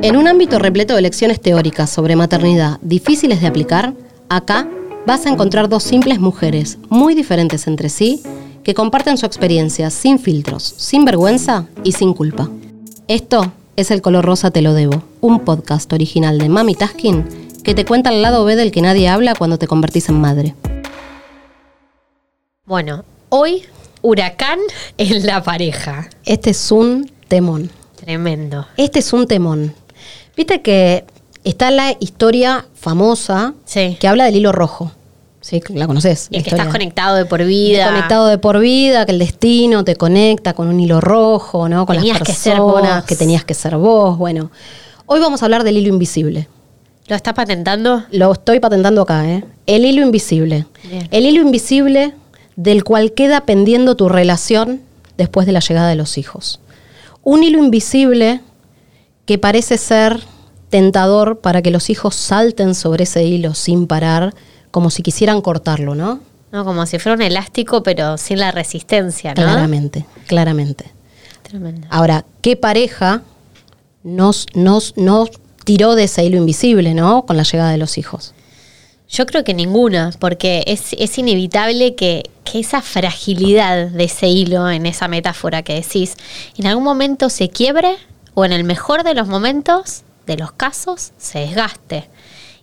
En 0.00 0.16
un 0.16 0.28
ámbito 0.28 0.60
repleto 0.60 0.94
de 0.94 1.02
lecciones 1.02 1.40
teóricas 1.40 1.90
sobre 1.90 2.14
maternidad 2.14 2.78
difíciles 2.82 3.40
de 3.40 3.48
aplicar, 3.48 3.94
acá 4.28 4.68
vas 5.06 5.26
a 5.26 5.30
encontrar 5.30 5.68
dos 5.68 5.82
simples 5.82 6.20
mujeres, 6.20 6.78
muy 6.88 7.16
diferentes 7.16 7.66
entre 7.66 7.88
sí, 7.88 8.22
que 8.62 8.74
comparten 8.74 9.18
su 9.18 9.26
experiencia 9.26 9.90
sin 9.90 10.20
filtros, 10.20 10.62
sin 10.62 11.04
vergüenza 11.04 11.66
y 11.82 11.92
sin 11.92 12.14
culpa. 12.14 12.48
Esto 13.08 13.52
es 13.74 13.90
El 13.90 14.00
color 14.00 14.24
rosa 14.24 14.52
te 14.52 14.62
lo 14.62 14.72
debo, 14.72 15.02
un 15.20 15.40
podcast 15.40 15.92
original 15.92 16.38
de 16.38 16.48
Mami 16.48 16.76
Taskin 16.76 17.24
que 17.64 17.74
te 17.74 17.84
cuenta 17.84 18.10
el 18.10 18.22
lado 18.22 18.44
B 18.44 18.54
del 18.54 18.70
que 18.70 18.82
nadie 18.82 19.08
habla 19.08 19.34
cuando 19.34 19.58
te 19.58 19.66
convertís 19.66 20.08
en 20.08 20.20
madre. 20.20 20.54
Bueno, 22.64 23.04
hoy 23.30 23.64
huracán 24.02 24.60
en 24.96 25.26
la 25.26 25.42
pareja. 25.42 26.08
Este 26.24 26.50
es 26.50 26.70
un 26.70 27.10
temón. 27.26 27.70
Tremendo. 27.96 28.64
Este 28.76 29.00
es 29.00 29.12
un 29.12 29.26
temón. 29.26 29.74
Viste 30.38 30.62
que 30.62 31.04
está 31.42 31.72
la 31.72 31.96
historia 31.98 32.64
famosa 32.74 33.54
Sí. 33.64 33.96
que 34.00 34.06
habla 34.06 34.24
del 34.24 34.36
hilo 34.36 34.52
rojo. 34.52 34.92
Sí, 35.40 35.60
la 35.74 35.88
conoces. 35.88 36.28
El 36.30 36.44
que 36.44 36.50
estás 36.50 36.68
conectado 36.68 37.16
de 37.16 37.24
por 37.24 37.44
vida. 37.44 37.86
Conectado 37.88 38.28
de 38.28 38.38
por 38.38 38.60
vida, 38.60 39.04
que 39.04 39.10
el 39.12 39.18
destino 39.18 39.82
te 39.84 39.96
conecta 39.96 40.52
con 40.54 40.68
un 40.68 40.78
hilo 40.78 41.00
rojo, 41.00 41.68
¿no? 41.68 41.86
Con 41.86 41.96
Tenías 41.96 42.20
las 42.20 42.26
que 42.28 42.32
personas, 42.34 42.96
vos. 42.98 43.04
que 43.04 43.16
tenías 43.16 43.44
que 43.44 43.54
ser 43.54 43.76
vos. 43.76 44.16
Bueno, 44.16 44.52
hoy 45.06 45.18
vamos 45.18 45.42
a 45.42 45.46
hablar 45.46 45.64
del 45.64 45.76
hilo 45.78 45.88
invisible. 45.88 46.46
¿Lo 47.08 47.16
está 47.16 47.34
patentando? 47.34 48.04
Lo 48.12 48.30
estoy 48.32 48.60
patentando 48.60 49.02
acá, 49.02 49.28
¿eh? 49.28 49.44
El 49.66 49.84
hilo 49.84 50.02
invisible. 50.02 50.66
Bien. 50.88 51.08
El 51.10 51.26
hilo 51.26 51.42
invisible 51.42 52.14
del 52.54 52.84
cual 52.84 53.10
queda 53.12 53.40
pendiendo 53.40 53.96
tu 53.96 54.08
relación 54.08 54.82
después 55.16 55.46
de 55.46 55.52
la 55.52 55.60
llegada 55.60 55.88
de 55.88 55.96
los 55.96 56.16
hijos. 56.16 56.60
Un 57.24 57.42
hilo 57.42 57.58
invisible 57.58 58.40
que 59.28 59.36
parece 59.36 59.76
ser 59.76 60.22
tentador 60.70 61.40
para 61.40 61.60
que 61.60 61.70
los 61.70 61.90
hijos 61.90 62.14
salten 62.14 62.74
sobre 62.74 63.04
ese 63.04 63.24
hilo 63.24 63.52
sin 63.52 63.86
parar, 63.86 64.34
como 64.70 64.88
si 64.88 65.02
quisieran 65.02 65.42
cortarlo, 65.42 65.94
¿no? 65.94 66.20
No, 66.50 66.64
como 66.64 66.86
si 66.86 66.98
fuera 66.98 67.14
un 67.14 67.20
elástico, 67.20 67.82
pero 67.82 68.16
sin 68.16 68.38
la 68.38 68.52
resistencia, 68.52 69.34
¿no? 69.34 69.42
Claramente, 69.42 70.06
claramente. 70.26 70.86
Tremendo. 71.42 71.86
Ahora, 71.90 72.24
¿qué 72.40 72.56
pareja 72.56 73.20
nos, 74.02 74.46
nos, 74.54 74.96
nos 74.96 75.30
tiró 75.66 75.94
de 75.94 76.04
ese 76.04 76.24
hilo 76.24 76.38
invisible, 76.38 76.94
¿no? 76.94 77.26
Con 77.26 77.36
la 77.36 77.42
llegada 77.42 77.70
de 77.70 77.76
los 77.76 77.98
hijos. 77.98 78.32
Yo 79.10 79.26
creo 79.26 79.44
que 79.44 79.52
ninguna, 79.52 80.10
porque 80.18 80.64
es, 80.66 80.94
es 80.98 81.18
inevitable 81.18 81.94
que, 81.96 82.30
que 82.44 82.60
esa 82.60 82.80
fragilidad 82.80 83.88
de 83.88 84.04
ese 84.04 84.28
hilo, 84.28 84.70
en 84.70 84.86
esa 84.86 85.06
metáfora 85.06 85.62
que 85.62 85.74
decís, 85.74 86.14
en 86.56 86.66
algún 86.66 86.84
momento 86.84 87.28
se 87.28 87.50
quiebre 87.50 87.98
o 88.38 88.44
en 88.44 88.52
el 88.52 88.62
mejor 88.62 89.02
de 89.02 89.14
los 89.14 89.26
momentos, 89.26 90.04
de 90.24 90.36
los 90.36 90.52
casos, 90.52 91.10
se 91.18 91.40
desgaste. 91.40 92.08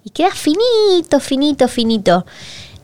Y 0.06 0.12
queda 0.12 0.32
finito, 0.32 1.20
finito, 1.20 1.68
finito. 1.68 2.26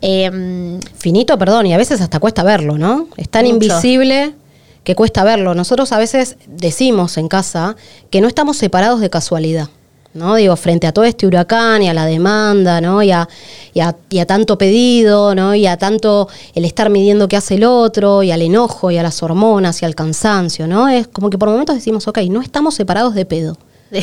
Em, 0.02 0.78
Finito, 0.98 1.38
perdón, 1.38 1.68
y 1.68 1.74
a 1.74 1.78
veces 1.78 2.02
hasta 2.02 2.20
cuesta 2.20 2.44
verlo, 2.44 2.78
¿no? 2.78 3.08
Es 3.16 3.30
tan 3.30 3.46
Mucho. 3.46 3.54
invisible 3.54 4.36
que 4.84 4.96
cuesta 4.96 5.24
verlo. 5.24 5.54
Nosotros 5.54 5.94
a 5.94 6.00
veces 6.00 6.36
decimos 6.48 7.18
en 7.18 7.30
casa 7.30 7.78
que 8.10 8.20
no 8.20 8.28
estamos 8.28 8.58
separados 8.58 9.00
de 9.00 9.10
casualidad. 9.10 9.70
¿No? 10.14 10.36
Digo, 10.36 10.56
frente 10.56 10.88
a 10.88 10.92
todo 10.92 11.06
este 11.06 11.26
huracán 11.28 11.82
y 11.84 11.90
a 11.90 11.94
la 11.94 12.06
demanda, 12.06 12.82
¿no? 12.82 13.02
Y 13.02 13.12
a, 13.12 13.28
y 13.74 13.80
a- 13.80 13.96
y 14.10 14.20
a 14.20 14.26
tanto 14.26 14.58
pedido, 14.58 15.34
¿no? 15.36 15.56
Y 15.56 15.68
a 15.68 15.78
tanto 15.78 16.28
el 16.54 16.66
estar 16.66 16.90
midiendo 16.90 17.28
qué 17.28 17.38
hace 17.38 17.56
el 17.56 17.64
otro, 17.64 18.22
y 18.24 18.32
al 18.32 18.42
enojo, 18.42 18.92
y 18.92 18.98
a 18.98 19.04
las 19.04 19.24
hormonas, 19.24 19.82
y 19.82 19.86
al 19.86 19.96
cansancio, 19.96 20.68
¿no? 20.68 20.90
Es 20.90 21.08
como 21.08 21.30
que 21.30 21.38
por 21.38 21.50
momentos 21.50 21.76
decimos, 21.76 22.08
ok, 22.08 22.20
no 22.30 22.42
estamos 22.42 22.76
separados 22.76 23.14
de 23.16 23.26
pedo. 23.26 23.58
de, 23.92 24.00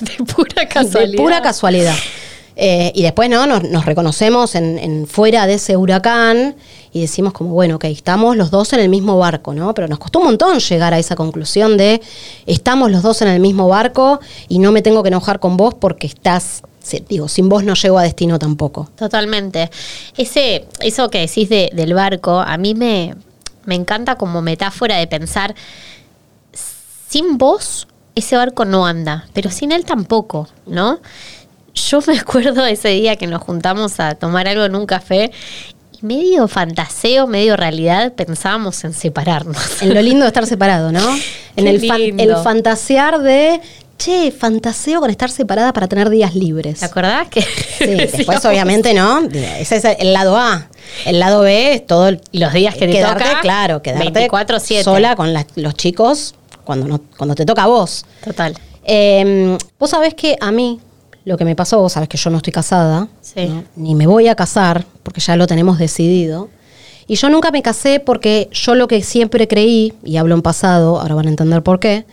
de 0.00 0.24
pura 0.24 0.66
casualidad. 0.68 1.10
De 1.12 1.16
pura 1.16 1.42
casualidad. 1.42 1.94
Eh, 2.60 2.90
y 2.94 3.02
después 3.02 3.30
no 3.30 3.46
nos, 3.46 3.62
nos 3.62 3.84
reconocemos 3.86 4.54
en, 4.56 4.78
en 4.78 5.06
fuera 5.06 5.46
de 5.46 5.54
ese 5.54 5.76
huracán 5.76 6.56
y 6.92 7.00
decimos 7.00 7.32
como, 7.32 7.50
bueno, 7.50 7.76
ok, 7.76 7.84
estamos 7.84 8.36
los 8.36 8.50
dos 8.50 8.72
en 8.72 8.80
el 8.80 8.88
mismo 8.88 9.18
barco, 9.18 9.54
¿no? 9.54 9.74
Pero 9.74 9.88
nos 9.88 9.98
costó 9.98 10.18
un 10.20 10.26
montón 10.26 10.58
llegar 10.58 10.94
a 10.94 10.98
esa 10.98 11.16
conclusión 11.16 11.76
de 11.76 12.00
estamos 12.46 12.90
los 12.90 13.02
dos 13.02 13.22
en 13.22 13.28
el 13.28 13.40
mismo 13.40 13.68
barco 13.68 14.20
y 14.48 14.58
no 14.58 14.72
me 14.72 14.82
tengo 14.82 15.02
que 15.02 15.08
enojar 15.08 15.40
con 15.40 15.56
vos 15.56 15.74
porque 15.74 16.06
estás, 16.06 16.62
digo, 17.08 17.28
sin 17.28 17.48
vos 17.48 17.64
no 17.64 17.74
llego 17.74 17.98
a 17.98 18.02
destino 18.02 18.38
tampoco. 18.38 18.90
Totalmente. 18.96 19.70
Ese, 20.16 20.66
eso 20.80 21.10
que 21.10 21.18
decís 21.20 21.48
de- 21.48 21.70
del 21.74 21.94
barco, 21.94 22.40
a 22.40 22.56
mí 22.56 22.74
me, 22.74 23.14
me 23.64 23.74
encanta 23.74 24.16
como 24.16 24.40
metáfora 24.42 24.96
de 24.96 25.06
pensar, 25.06 25.54
sin 27.08 27.38
vos 27.38 27.86
ese 28.14 28.36
barco 28.36 28.64
no 28.64 28.86
anda, 28.86 29.28
pero 29.32 29.50
sin 29.50 29.72
él 29.72 29.84
tampoco, 29.84 30.48
¿no? 30.66 30.98
Yo 31.74 32.00
me 32.06 32.18
acuerdo 32.18 32.66
ese 32.66 32.88
día 32.88 33.16
que 33.16 33.26
nos 33.26 33.42
juntamos 33.42 34.00
a 34.00 34.14
tomar 34.16 34.48
algo 34.48 34.64
en 34.64 34.74
un 34.74 34.86
café 34.86 35.30
y 36.00 36.06
medio 36.06 36.48
fantaseo, 36.48 37.26
medio 37.26 37.56
realidad, 37.56 38.12
pensábamos 38.12 38.82
en 38.84 38.92
separarnos. 38.92 39.82
En 39.82 39.94
lo 39.94 40.02
lindo 40.02 40.22
de 40.22 40.28
estar 40.28 40.46
separado, 40.46 40.92
¿no? 40.92 41.00
En 41.56 41.66
el, 41.66 41.86
fan- 41.86 42.00
lindo. 42.00 42.22
el 42.22 42.36
fantasear 42.42 43.18
de, 43.20 43.60
che, 43.98 44.30
fantaseo 44.30 45.00
con 45.00 45.10
estar 45.10 45.30
separada 45.30 45.72
para 45.72 45.88
tener 45.88 46.08
días 46.10 46.34
libres. 46.34 46.80
¿Te 46.80 46.84
acordás 46.86 47.28
que 47.28 47.42
Sí, 47.42 47.86
después 48.16 48.44
obviamente 48.44 48.94
no. 48.94 49.20
Ese 49.32 49.76
es 49.76 49.84
el 49.98 50.12
lado 50.12 50.36
A. 50.36 50.68
El 51.04 51.18
lado 51.20 51.40
B 51.42 51.74
es 51.74 51.86
todo 51.86 52.08
el, 52.08 52.20
Los 52.32 52.52
días 52.52 52.74
que 52.74 52.86
te 52.86 52.92
quedarte, 52.92 53.24
toca, 53.24 53.40
claro, 53.40 53.82
quedarte 53.82 54.28
24/7. 54.30 54.82
sola 54.82 55.16
con 55.16 55.34
los 55.56 55.74
chicos 55.74 56.34
cuando 56.64 56.86
no, 56.86 57.00
cuando 57.16 57.34
te 57.34 57.44
toca 57.44 57.64
a 57.64 57.66
vos. 57.66 58.04
Total. 58.24 58.54
Eh, 58.84 59.58
vos 59.78 59.90
sabés 59.90 60.14
que 60.14 60.36
a 60.40 60.50
mí 60.50 60.80
lo 61.28 61.36
que 61.36 61.44
me 61.44 61.54
pasó, 61.54 61.80
vos 61.80 61.92
sabés 61.92 62.08
que 62.08 62.16
yo 62.16 62.30
no 62.30 62.38
estoy 62.38 62.52
casada, 62.52 63.06
Sí. 63.20 63.46
¿no? 63.46 63.64
ni 63.76 63.94
me 63.94 64.06
voy 64.06 64.28
a 64.28 64.34
casar 64.34 64.84
porque 65.02 65.20
ya 65.20 65.36
lo 65.36 65.46
tenemos 65.46 65.78
decidido. 65.78 66.48
Y 67.06 67.14
yo 67.16 67.28
nunca 67.30 67.50
me 67.50 67.62
casé 67.62 68.00
porque 68.00 68.48
yo 68.52 68.74
lo 68.74 68.88
que 68.88 69.02
siempre 69.02 69.46
creí, 69.46 69.92
y 70.04 70.16
hablo 70.16 70.34
en 70.34 70.42
pasado, 70.42 71.00
ahora 71.00 71.14
van 71.14 71.26
a 71.26 71.30
entender 71.30 71.62
por 71.62 71.80
qué, 71.80 72.04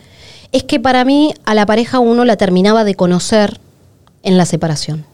es 0.52 0.62
que 0.64 0.78
para 0.80 1.04
mí 1.04 1.34
a 1.44 1.54
la 1.54 1.66
pareja 1.66 1.98
uno 1.98 2.24
la 2.24 2.36
terminaba 2.36 2.84
de 2.84 2.94
conocer 2.94 3.58
en 4.22 4.36
la 4.38 4.46
separación. 4.46 5.04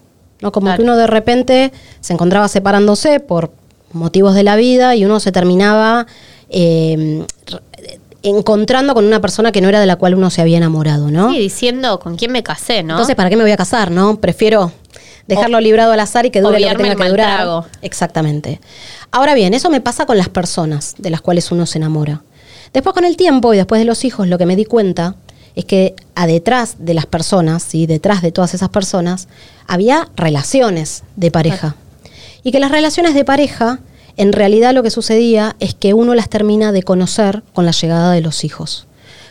¿no? 0.40 0.50
Como 0.52 0.66
Claro. 0.66 0.76
que 0.78 0.82
uno 0.82 0.96
de 0.96 1.06
repente 1.06 1.72
se 2.00 2.12
encontraba 2.12 2.48
separándose 2.48 3.20
por 3.20 3.52
motivos 3.92 4.34
de 4.34 4.42
la 4.42 4.56
vida 4.56 4.94
y 4.96 5.04
uno 5.04 5.20
se 5.20 5.30
terminaba 5.32 6.06
eh, 6.50 7.24
encontrando 8.22 8.94
con 8.94 9.04
una 9.04 9.20
persona 9.20 9.52
que 9.52 9.60
no 9.60 9.68
era 9.68 9.80
de 9.80 9.86
la 9.86 9.96
cual 9.96 10.14
uno 10.14 10.30
se 10.30 10.40
había 10.40 10.58
enamorado, 10.58 11.10
¿no? 11.10 11.32
Sí, 11.32 11.38
diciendo 11.38 11.98
con 11.98 12.16
quién 12.16 12.32
me 12.32 12.42
casé, 12.42 12.82
¿no? 12.82 12.94
Entonces, 12.94 13.16
¿para 13.16 13.30
qué 13.30 13.36
me 13.36 13.42
voy 13.42 13.52
a 13.52 13.56
casar, 13.56 13.90
no? 13.90 14.20
Prefiero 14.20 14.72
dejarlo 15.26 15.60
librado 15.60 15.92
al 15.92 16.00
azar 16.00 16.26
y 16.26 16.30
que 16.30 16.40
dure 16.40 16.60
lo 16.60 16.68
que 16.68 16.74
tenga 16.74 16.90
el 16.90 16.96
que 16.96 16.98
mal 16.98 17.10
durar. 17.10 17.36
trago. 17.36 17.66
Exactamente. 17.82 18.60
Ahora 19.10 19.34
bien, 19.34 19.54
eso 19.54 19.70
me 19.70 19.80
pasa 19.80 20.06
con 20.06 20.18
las 20.18 20.28
personas 20.28 20.94
de 20.98 21.10
las 21.10 21.20
cuales 21.20 21.50
uno 21.52 21.66
se 21.66 21.78
enamora. 21.78 22.22
Después 22.72 22.94
con 22.94 23.04
el 23.04 23.16
tiempo 23.16 23.52
y 23.52 23.56
después 23.56 23.80
de 23.80 23.84
los 23.84 24.04
hijos, 24.04 24.28
lo 24.28 24.38
que 24.38 24.46
me 24.46 24.56
di 24.56 24.64
cuenta 24.64 25.16
es 25.54 25.64
que 25.64 25.94
a 26.14 26.26
detrás 26.26 26.76
de 26.78 26.94
las 26.94 27.06
personas, 27.06 27.62
¿sí? 27.62 27.86
detrás 27.86 28.22
de 28.22 28.32
todas 28.32 28.54
esas 28.54 28.70
personas, 28.70 29.28
había 29.66 30.08
relaciones 30.16 31.04
de 31.16 31.30
pareja. 31.30 31.76
Y 32.42 32.50
que 32.52 32.60
las 32.60 32.70
relaciones 32.70 33.14
de 33.14 33.24
pareja, 33.24 33.80
en 34.16 34.32
realidad 34.32 34.74
lo 34.74 34.82
que 34.82 34.90
sucedía 34.90 35.56
es 35.60 35.74
que 35.74 35.94
uno 35.94 36.14
las 36.14 36.28
termina 36.28 36.72
de 36.72 36.82
conocer 36.82 37.42
con 37.52 37.64
la 37.64 37.72
llegada 37.72 38.12
de 38.12 38.20
los 38.20 38.44
hijos. 38.44 38.86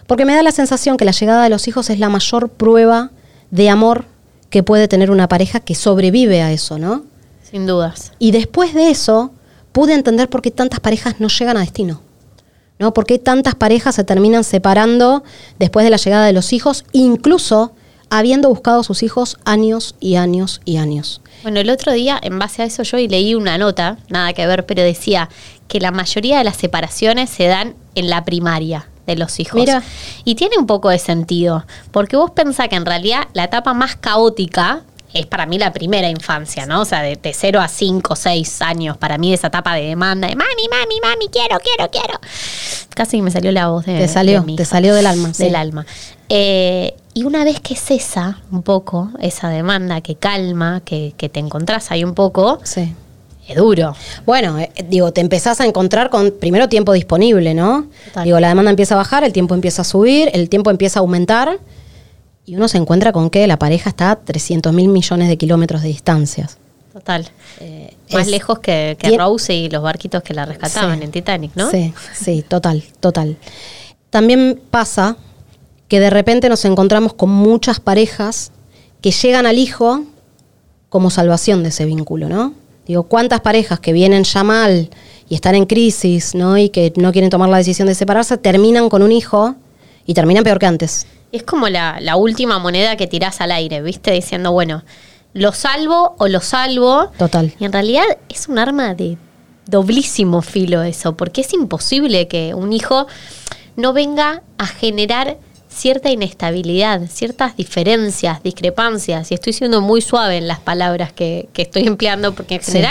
Porque 0.07 0.25
me 0.25 0.35
da 0.35 0.43
la 0.43 0.51
sensación 0.51 0.97
que 0.97 1.05
la 1.05 1.11
llegada 1.11 1.43
de 1.43 1.49
los 1.49 1.67
hijos 1.67 1.89
es 1.89 1.99
la 1.99 2.09
mayor 2.09 2.49
prueba 2.49 3.11
de 3.51 3.69
amor 3.69 4.05
que 4.49 4.63
puede 4.63 4.87
tener 4.87 5.11
una 5.11 5.27
pareja 5.27 5.59
que 5.59 5.75
sobrevive 5.75 6.41
a 6.41 6.51
eso, 6.51 6.77
¿no? 6.77 7.05
Sin 7.49 7.65
dudas. 7.65 8.11
Y 8.19 8.31
después 8.31 8.73
de 8.73 8.89
eso, 8.89 9.31
pude 9.71 9.93
entender 9.93 10.29
por 10.29 10.41
qué 10.41 10.51
tantas 10.51 10.79
parejas 10.79 11.15
no 11.19 11.27
llegan 11.27 11.57
a 11.57 11.61
destino. 11.61 12.01
¿No? 12.79 12.93
¿Por 12.93 13.05
qué 13.05 13.19
tantas 13.19 13.53
parejas 13.53 13.95
se 13.95 14.03
terminan 14.03 14.43
separando 14.43 15.23
después 15.59 15.83
de 15.83 15.91
la 15.91 15.97
llegada 15.97 16.25
de 16.25 16.33
los 16.33 16.51
hijos, 16.51 16.83
incluso 16.91 17.73
habiendo 18.09 18.49
buscado 18.49 18.81
a 18.81 18.83
sus 18.83 19.03
hijos 19.03 19.37
años 19.45 19.95
y 19.99 20.15
años 20.15 20.61
y 20.65 20.77
años? 20.77 21.21
Bueno, 21.43 21.59
el 21.59 21.69
otro 21.69 21.91
día, 21.91 22.19
en 22.21 22.39
base 22.39 22.61
a 22.61 22.65
eso, 22.65 22.83
yo 22.83 22.97
leí 22.97 23.35
una 23.35 23.57
nota, 23.57 23.97
nada 24.09 24.33
que 24.33 24.45
ver, 24.45 24.65
pero 24.65 24.83
decía 24.83 25.29
que 25.67 25.79
la 25.79 25.91
mayoría 25.91 26.37
de 26.37 26.43
las 26.43 26.57
separaciones 26.57 27.29
se 27.29 27.45
dan 27.47 27.75
en 27.95 28.09
la 28.09 28.23
primaria 28.25 28.87
de 29.07 29.15
los 29.15 29.39
hijos. 29.39 29.59
Mira. 29.59 29.83
Y 30.23 30.35
tiene 30.35 30.57
un 30.57 30.67
poco 30.67 30.89
de 30.89 30.99
sentido, 30.99 31.65
porque 31.91 32.15
vos 32.15 32.31
pensás 32.31 32.69
que 32.69 32.75
en 32.75 32.85
realidad 32.85 33.27
la 33.33 33.45
etapa 33.45 33.73
más 33.73 33.95
caótica 33.95 34.83
es 35.13 35.25
para 35.25 35.45
mí 35.45 35.57
la 35.57 35.73
primera 35.73 36.09
infancia, 36.09 36.65
¿no? 36.65 36.81
O 36.81 36.85
sea, 36.85 37.01
de, 37.01 37.15
de 37.15 37.33
0 37.33 37.59
a 37.59 37.67
5, 37.67 38.15
6 38.15 38.61
años, 38.61 38.97
para 38.97 39.17
mí 39.17 39.33
esa 39.33 39.47
etapa 39.47 39.75
de 39.75 39.83
demanda, 39.87 40.27
de 40.27 40.35
mami, 40.35 40.67
mami, 40.69 40.95
mami, 41.01 41.27
quiero, 41.29 41.57
quiero, 41.59 41.89
quiero. 41.91 42.19
Casi 42.95 43.21
me 43.21 43.31
salió 43.31 43.51
la 43.51 43.67
voz 43.69 43.85
de 43.85 43.97
Te 43.97 44.07
salió, 44.07 44.41
de 44.41 44.45
mi 44.45 44.55
te 44.55 44.65
salió 44.65 44.93
del 44.95 45.05
alma, 45.07 45.33
sí. 45.33 45.43
Del 45.43 45.55
alma. 45.55 45.85
Eh, 46.29 46.95
y 47.13 47.23
una 47.23 47.43
vez 47.43 47.59
que 47.59 47.75
cesa 47.75 48.39
un 48.51 48.63
poco 48.63 49.09
esa 49.19 49.49
demanda, 49.49 50.01
que 50.01 50.15
calma, 50.15 50.81
que, 50.85 51.13
que 51.17 51.27
te 51.29 51.39
encontrás 51.39 51.91
ahí 51.91 52.03
un 52.05 52.13
poco, 52.13 52.59
Sí. 52.63 52.93
es 53.47 53.55
duro. 53.57 53.93
Bueno, 54.25 54.59
eh, 54.59 54.71
digo, 54.87 55.11
te 55.11 55.19
empezás 55.19 55.59
a 55.59 55.65
encontrar 55.65 56.09
con 56.09 56.31
primero 56.31 56.69
tiempo 56.69 56.93
disponible, 56.93 57.53
¿no? 57.53 57.87
Total. 58.05 58.23
Digo, 58.23 58.39
la 58.39 58.47
demanda 58.47 58.69
empieza 58.71 58.95
a 58.95 58.97
bajar, 58.97 59.25
el 59.25 59.33
tiempo 59.33 59.55
empieza 59.55 59.81
a 59.81 59.85
subir, 59.85 60.29
el 60.33 60.47
tiempo 60.47 60.69
empieza 60.69 60.99
a 60.99 61.01
aumentar 61.01 61.59
y 62.45 62.55
uno 62.55 62.67
se 62.67 62.77
encuentra 62.77 63.11
con 63.11 63.29
que 63.29 63.45
la 63.47 63.57
pareja 63.57 63.89
está 63.89 64.11
a 64.11 64.15
300 64.17 64.73
mil 64.73 64.87
millones 64.89 65.29
de 65.29 65.37
kilómetros 65.37 65.81
de 65.81 65.89
distancias. 65.89 66.57
Total. 66.93 67.29
Eh, 67.59 67.93
Más 68.11 68.23
es- 68.23 68.27
lejos 68.31 68.59
que, 68.59 68.97
que 68.99 69.09
Tien- 69.09 69.17
Rose 69.19 69.53
y 69.53 69.69
los 69.69 69.81
barquitos 69.81 70.21
que 70.23 70.33
la 70.33 70.45
rescataban 70.45 70.97
Sí. 70.99 71.03
en 71.05 71.11
Titanic, 71.11 71.51
¿no? 71.55 71.69
Sí, 71.69 71.93
sí, 72.13 72.43
total, 72.47 72.83
total. 72.99 73.37
También 74.09 74.59
pasa 74.69 75.15
que 75.87 75.99
de 75.99 76.09
repente 76.09 76.49
nos 76.49 76.65
encontramos 76.65 77.13
con 77.13 77.29
muchas 77.29 77.79
parejas 77.79 78.51
que 79.01 79.11
llegan 79.11 79.45
al 79.45 79.57
hijo 79.57 80.03
como 80.89 81.09
salvación 81.09 81.63
de 81.63 81.69
ese 81.69 81.85
vínculo, 81.85 82.27
¿no? 82.27 82.53
Digo, 82.87 83.03
¿cuántas 83.03 83.39
parejas 83.41 83.79
que 83.79 83.93
vienen 83.93 84.23
ya 84.23 84.43
mal 84.43 84.89
y 85.29 85.35
están 85.35 85.55
en 85.55 85.65
crisis, 85.65 86.35
¿no? 86.35 86.57
Y 86.57 86.69
que 86.69 86.91
no 86.97 87.11
quieren 87.13 87.29
tomar 87.29 87.47
la 87.47 87.57
decisión 87.57 87.87
de 87.87 87.95
separarse, 87.95 88.37
terminan 88.37 88.89
con 88.89 89.01
un 89.01 89.11
hijo 89.13 89.55
y 90.05 90.13
terminan 90.13 90.43
peor 90.43 90.59
que 90.59 90.65
antes. 90.65 91.05
Es 91.31 91.43
como 91.43 91.69
la, 91.69 91.99
la 92.01 92.15
última 92.15 92.59
moneda 92.59 92.95
que 92.95 93.07
tirás 93.07 93.41
al 93.41 93.51
aire, 93.51 93.81
¿viste? 93.81 94.11
Diciendo, 94.11 94.51
bueno, 94.51 94.83
lo 95.33 95.51
salvo 95.53 96.15
o 96.17 96.27
lo 96.27 96.41
salvo. 96.41 97.11
Total. 97.17 97.53
Y 97.59 97.65
en 97.65 97.71
realidad 97.71 98.03
es 98.29 98.47
un 98.47 98.59
arma 98.59 98.93
de 98.93 99.17
doblísimo 99.65 100.41
filo 100.41 100.83
eso, 100.83 101.15
porque 101.15 101.41
es 101.41 101.53
imposible 101.53 102.27
que 102.27 102.53
un 102.53 102.73
hijo 102.73 103.07
no 103.75 103.93
venga 103.93 104.43
a 104.57 104.67
generar 104.67 105.37
cierta 105.69 106.11
inestabilidad, 106.11 107.01
ciertas 107.09 107.55
diferencias, 107.55 108.43
discrepancias, 108.43 109.31
y 109.31 109.35
estoy 109.35 109.53
siendo 109.53 109.79
muy 109.79 110.01
suave 110.01 110.37
en 110.37 110.47
las 110.47 110.59
palabras 110.59 111.13
que, 111.13 111.47
que 111.53 111.61
estoy 111.61 111.87
empleando, 111.87 112.33
porque 112.33 112.55
en 112.55 112.63
Sí. 112.63 112.83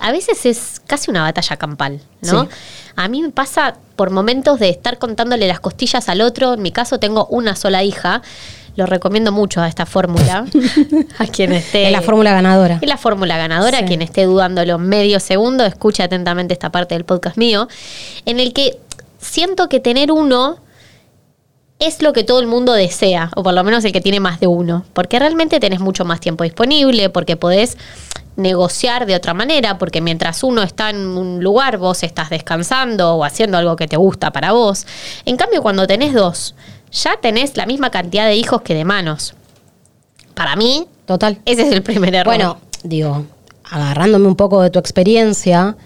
A 0.00 0.12
veces 0.12 0.46
es 0.46 0.80
casi 0.86 1.10
una 1.10 1.22
batalla 1.22 1.56
campal, 1.56 2.00
¿no? 2.22 2.44
Sí. 2.44 2.48
A 2.96 3.08
mí 3.08 3.22
me 3.22 3.30
pasa 3.30 3.76
por 3.94 4.10
momentos 4.10 4.58
de 4.58 4.68
estar 4.68 4.98
contándole 4.98 5.46
las 5.46 5.60
costillas 5.60 6.08
al 6.08 6.20
otro, 6.20 6.54
en 6.54 6.62
mi 6.62 6.72
caso 6.72 6.98
tengo 6.98 7.26
una 7.26 7.56
sola 7.56 7.82
hija, 7.82 8.22
lo 8.76 8.86
recomiendo 8.86 9.32
mucho 9.32 9.60
a 9.60 9.68
esta 9.68 9.86
fórmula, 9.86 10.46
a 11.18 11.26
quien 11.26 11.52
esté... 11.52 11.86
es 11.86 11.92
la 11.92 12.02
fórmula 12.02 12.32
ganadora. 12.32 12.78
Es 12.80 12.88
la 12.88 12.98
fórmula 12.98 13.36
ganadora. 13.38 13.78
Sí. 13.78 13.84
Quien 13.86 14.02
esté 14.02 14.24
dudándolo 14.24 14.78
medio 14.78 15.18
segundo, 15.18 15.64
escuche 15.64 16.02
atentamente 16.02 16.52
esta 16.52 16.70
parte 16.70 16.94
del 16.94 17.04
podcast 17.04 17.38
mío, 17.38 17.68
en 18.26 18.38
el 18.38 18.52
que 18.52 18.78
siento 19.18 19.68
que 19.68 19.80
tener 19.80 20.12
uno 20.12 20.58
es 21.78 22.00
lo 22.00 22.12
que 22.12 22.24
todo 22.24 22.40
el 22.40 22.46
mundo 22.46 22.72
desea, 22.72 23.30
o 23.34 23.42
por 23.42 23.52
lo 23.52 23.62
menos 23.64 23.84
el 23.84 23.92
que 23.92 24.00
tiene 24.00 24.20
más 24.20 24.40
de 24.40 24.46
uno, 24.46 24.84
porque 24.92 25.18
realmente 25.18 25.60
tenés 25.60 25.80
mucho 25.80 26.04
más 26.04 26.20
tiempo 26.20 26.44
disponible, 26.44 27.10
porque 27.10 27.36
podés 27.36 27.76
negociar 28.36 29.06
de 29.06 29.14
otra 29.14 29.34
manera, 29.34 29.78
porque 29.78 30.00
mientras 30.00 30.42
uno 30.44 30.62
está 30.62 30.90
en 30.90 30.98
un 30.98 31.42
lugar, 31.42 31.78
vos 31.78 32.02
estás 32.02 32.30
descansando 32.30 33.16
o 33.16 33.24
haciendo 33.24 33.58
algo 33.58 33.76
que 33.76 33.88
te 33.88 33.96
gusta 33.96 34.30
para 34.30 34.52
vos. 34.52 34.86
En 35.24 35.36
cambio, 35.36 35.62
cuando 35.62 35.86
tenés 35.86 36.12
dos, 36.14 36.54
ya 36.92 37.16
tenés 37.20 37.56
la 37.56 37.66
misma 37.66 37.90
cantidad 37.90 38.26
de 38.26 38.36
hijos 38.36 38.62
que 38.62 38.74
de 38.74 38.84
manos. 38.84 39.34
Para 40.34 40.54
mí, 40.56 40.86
Total. 41.06 41.38
ese 41.44 41.62
es 41.62 41.72
el 41.72 41.82
primer 41.82 42.14
error. 42.14 42.26
Bueno, 42.26 42.58
digo, 42.82 43.24
agarrándome 43.64 44.28
un 44.28 44.36
poco 44.36 44.60
de 44.62 44.70
tu 44.70 44.78
experiencia, 44.78 45.76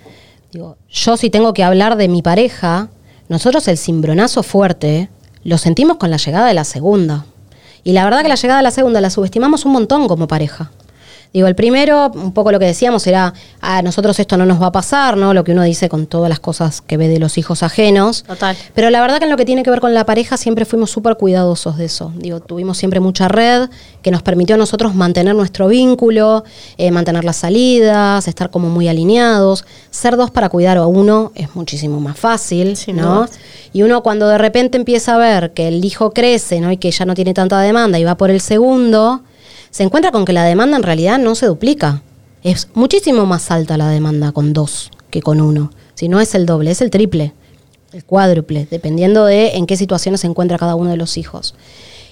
digo, 0.53 0.77
yo 0.89 1.17
si 1.17 1.31
tengo 1.31 1.55
que 1.55 1.63
hablar 1.63 1.97
de 1.97 2.09
mi 2.09 2.23
pareja, 2.23 2.89
nosotros 3.29 3.69
el 3.69 3.79
cimbronazo 3.79 4.43
fuerte 4.43 5.09
lo 5.45 5.57
sentimos 5.57 5.99
con 5.99 6.11
la 6.11 6.17
llegada 6.17 6.47
de 6.47 6.55
la 6.55 6.65
segunda. 6.65 7.25
Y 7.83 7.93
la 7.93 8.05
verdad 8.05 8.23
que 8.23 8.29
la 8.29 8.35
llegada 8.35 8.59
de 8.59 8.65
la 8.65 8.71
segunda 8.71 9.01
la 9.01 9.09
subestimamos 9.09 9.65
un 9.65 9.73
montón 9.73 10.07
como 10.09 10.29
pareja. 10.29 10.71
Digo, 11.33 11.47
el 11.47 11.55
primero, 11.55 12.11
un 12.13 12.33
poco 12.33 12.51
lo 12.51 12.59
que 12.59 12.65
decíamos 12.67 13.07
era, 13.07 13.33
a 13.61 13.83
nosotros 13.83 14.19
esto 14.19 14.37
no 14.37 14.47
nos 14.47 14.61
va 14.61 14.67
a 14.67 14.73
pasar, 14.73 15.17
¿no? 15.17 15.33
Lo 15.33 15.45
que 15.45 15.53
uno 15.53 15.63
dice 15.63 15.89
con 15.89 16.07
todas 16.07 16.29
las 16.29 16.41
cosas 16.41 16.81
que 16.81 16.97
ve 16.97 17.07
de 17.07 17.21
los 17.21 17.39
hijos 17.39 17.63
ajenos. 17.63 18.25
Total. 18.25 18.57
Pero 18.75 18.91
la 18.91 19.01
verdad 19.01 19.19
que 19.19 19.25
en 19.25 19.31
lo 19.31 19.37
que 19.37 19.45
tiene 19.45 19.63
que 19.63 19.71
ver 19.71 19.81
con 19.81 19.95
la 19.95 20.05
pareja 20.05 20.37
siempre 20.37 20.65
fuimos 20.65 20.91
súper 20.91 21.17
cuidadosos 21.17 21.77
de 21.79 21.85
eso. 21.85 22.13
Digo, 22.17 22.41
tuvimos 22.41 22.79
siempre 22.79 22.99
mucha 22.99 23.29
red 23.29 23.69
que 24.03 24.11
nos 24.11 24.23
permitió 24.23 24.57
a 24.57 24.59
nosotros 24.59 24.95
mantener 24.97 25.37
nuestro 25.37 25.69
vínculo, 25.69 26.43
eh, 26.79 26.91
mantener 26.91 27.23
las 27.23 27.37
salidas, 27.37 28.27
estar 28.27 28.51
como 28.51 28.69
muy 28.69 28.89
alineados. 28.89 29.65
Ser 29.91 30.17
dos 30.17 30.33
para 30.33 30.49
cuidar 30.49 30.79
a 30.79 30.87
uno 30.87 31.31
es 31.37 31.55
muchísimo 31.55 32.01
más 32.01 32.19
fácil, 32.19 32.77
Sin 32.77 32.97
¿no? 32.97 33.15
dudas. 33.15 33.39
Y 33.73 33.83
uno 33.83 34.03
cuando 34.03 34.27
de 34.27 34.39
repente 34.39 34.79
empieza 34.79 35.15
a 35.15 35.19
ver 35.19 35.53
que 35.53 35.69
el 35.69 35.85
hijo 35.85 36.11
crece, 36.11 36.61
¿no? 36.61 36.73
Y 36.73 36.77
que 36.77 36.91
ya 36.91 37.05
no 37.05 37.15
tiene 37.15 37.35
tanta 37.35 37.61
demanda 37.61 38.01
y 38.01 38.05
va 38.05 38.17
por 38.17 38.31
el 38.31 38.41
segundo, 38.41 39.21
se 39.71 39.83
encuentra 39.83 40.11
con 40.11 40.25
que 40.25 40.33
la 40.33 40.45
demanda 40.45 40.77
en 40.77 40.83
realidad 40.83 41.19
no 41.19 41.35
se 41.35 41.47
duplica. 41.47 42.03
Es 42.43 42.69
muchísimo 42.75 43.27
más 43.27 43.51
alta 43.51 43.77
la 43.77 43.89
demanda 43.89 44.33
con 44.33 44.53
dos 44.53 44.91
que 45.11 45.23
con 45.23 45.41
uno. 45.41 45.73
Si 45.95 46.09
no 46.09 46.21
es 46.21 46.35
el 46.35 46.47
doble, 46.47 46.71
es 46.71 46.81
el 46.81 46.91
triple, 46.91 47.35
el 47.93 48.05
cuádruple, 48.05 48.67
dependiendo 48.71 49.25
de 49.25 49.57
en 49.57 49.67
qué 49.67 49.77
situaciones 49.77 50.23
se 50.23 50.27
encuentra 50.27 50.59
cada 50.59 50.75
uno 50.75 50.91
de 50.91 50.97
los 50.97 51.17
hijos. 51.17 51.55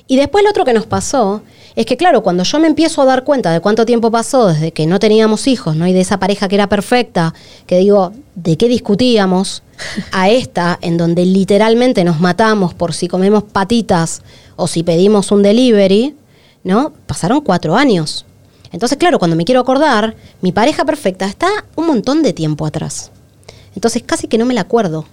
Y 0.07 0.17
después 0.17 0.43
lo 0.43 0.51
otro 0.51 0.65
que 0.65 0.73
nos 0.73 0.87
pasó 0.87 1.43
es 1.77 1.85
que, 1.85 1.99
claro, 1.99 2.23
cuando 2.23 2.43
yo 2.43 2.59
me 2.59 2.67
empiezo 2.67 3.03
a 3.03 3.05
dar 3.05 3.25
cuenta 3.25 3.53
de 3.53 3.61
cuánto 3.61 3.85
tiempo 3.85 4.11
pasó 4.11 4.49
desde 4.49 4.73
que 4.73 4.87
no 4.87 4.99
teníamos 4.99 5.47
hijos, 5.47 5.77
¿no? 5.77 5.87
Y 5.87 5.93
de 5.93 6.01
esa 6.01 6.19
pareja 6.19 6.49
que 6.49 6.55
era 6.55 6.67
perfecta, 6.67 7.35
que 7.67 7.79
digo, 7.79 8.13
¿de 8.35 8.57
qué 8.57 8.69
discutíamos? 8.69 9.63
A 10.11 10.29
esta, 10.31 10.79
en 10.83 10.97
donde 10.97 11.25
literalmente 11.25 12.03
nos 12.05 12.21
matamos 12.21 12.75
por 12.75 12.95
si 12.95 13.07
comemos 13.07 13.45
patitas 13.45 14.23
o 14.57 14.67
si 14.67 14.83
pedimos 14.83 15.31
un 15.31 15.43
delivery, 15.43 16.17
¿no? 16.65 16.93
Pasaron 17.07 17.41
cuatro 17.41 17.77
años. 17.77 18.25
Entonces, 18.73 18.99
claro, 18.99 19.19
cuando 19.19 19.37
me 19.37 19.45
quiero 19.45 19.61
acordar, 19.61 20.15
mi 20.43 20.53
pareja 20.53 20.85
perfecta 20.85 21.27
está 21.27 21.49
un 21.75 21.87
montón 21.87 22.23
de 22.23 22.33
tiempo 22.33 22.67
atrás. 22.67 23.11
Entonces, 23.75 24.03
casi 24.05 24.29
que 24.29 24.39
no 24.39 24.45
me 24.45 24.55
la 24.55 24.63
acuerdo. 24.63 25.07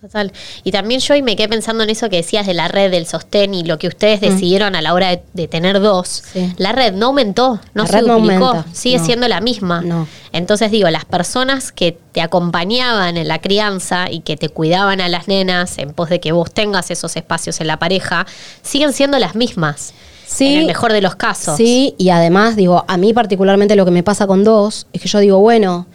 Total. 0.00 0.32
Y 0.64 0.72
también 0.72 0.98
yo 1.00 1.14
y 1.14 1.20
me 1.20 1.36
quedé 1.36 1.46
pensando 1.50 1.84
en 1.84 1.90
eso 1.90 2.08
que 2.08 2.16
decías 2.16 2.46
de 2.46 2.54
la 2.54 2.68
red, 2.68 2.90
del 2.90 3.06
sostén 3.06 3.52
y 3.52 3.64
lo 3.64 3.78
que 3.78 3.86
ustedes 3.86 4.22
decidieron 4.22 4.74
a 4.74 4.80
la 4.80 4.94
hora 4.94 5.10
de, 5.10 5.22
de 5.34 5.46
tener 5.46 5.78
dos. 5.78 6.22
Mm. 6.22 6.32
Sí. 6.32 6.54
La 6.56 6.72
red 6.72 6.94
no 6.94 7.08
aumentó, 7.08 7.60
no 7.74 7.82
La 7.82 7.88
se 7.88 8.00
no 8.00 8.14
duplicó, 8.18 8.46
aumenta, 8.46 8.74
sigue 8.74 8.96
no. 8.96 9.04
siendo 9.04 9.28
la 9.28 9.42
misma. 9.42 9.82
No. 9.82 10.08
Entonces 10.32 10.70
digo, 10.70 10.88
las 10.88 11.04
personas 11.04 11.70
que 11.70 11.98
te 12.12 12.22
acompañaban 12.22 13.18
en 13.18 13.28
la 13.28 13.42
crianza 13.42 14.10
y 14.10 14.20
que 14.20 14.38
te 14.38 14.48
cuidaban 14.48 15.02
a 15.02 15.10
las 15.10 15.28
nenas 15.28 15.76
en 15.76 15.92
pos 15.92 16.08
de 16.08 16.18
que 16.18 16.32
vos 16.32 16.50
tengas 16.50 16.90
esos 16.90 17.14
espacios 17.16 17.60
en 17.60 17.66
la 17.66 17.78
pareja, 17.78 18.26
siguen 18.62 18.94
siendo 18.94 19.18
las 19.18 19.34
mismas. 19.34 19.92
Sí. 20.30 20.46
En 20.46 20.60
el 20.60 20.66
mejor 20.66 20.92
de 20.92 21.00
los 21.00 21.16
casos. 21.16 21.56
Sí, 21.56 21.94
y 21.98 22.10
además, 22.10 22.54
digo, 22.54 22.84
a 22.86 22.96
mí 22.96 23.12
particularmente 23.12 23.74
lo 23.74 23.84
que 23.84 23.90
me 23.90 24.04
pasa 24.04 24.28
con 24.28 24.44
dos 24.44 24.86
es 24.92 25.02
que 25.02 25.08
yo 25.08 25.18
digo, 25.18 25.40
bueno, 25.40 25.86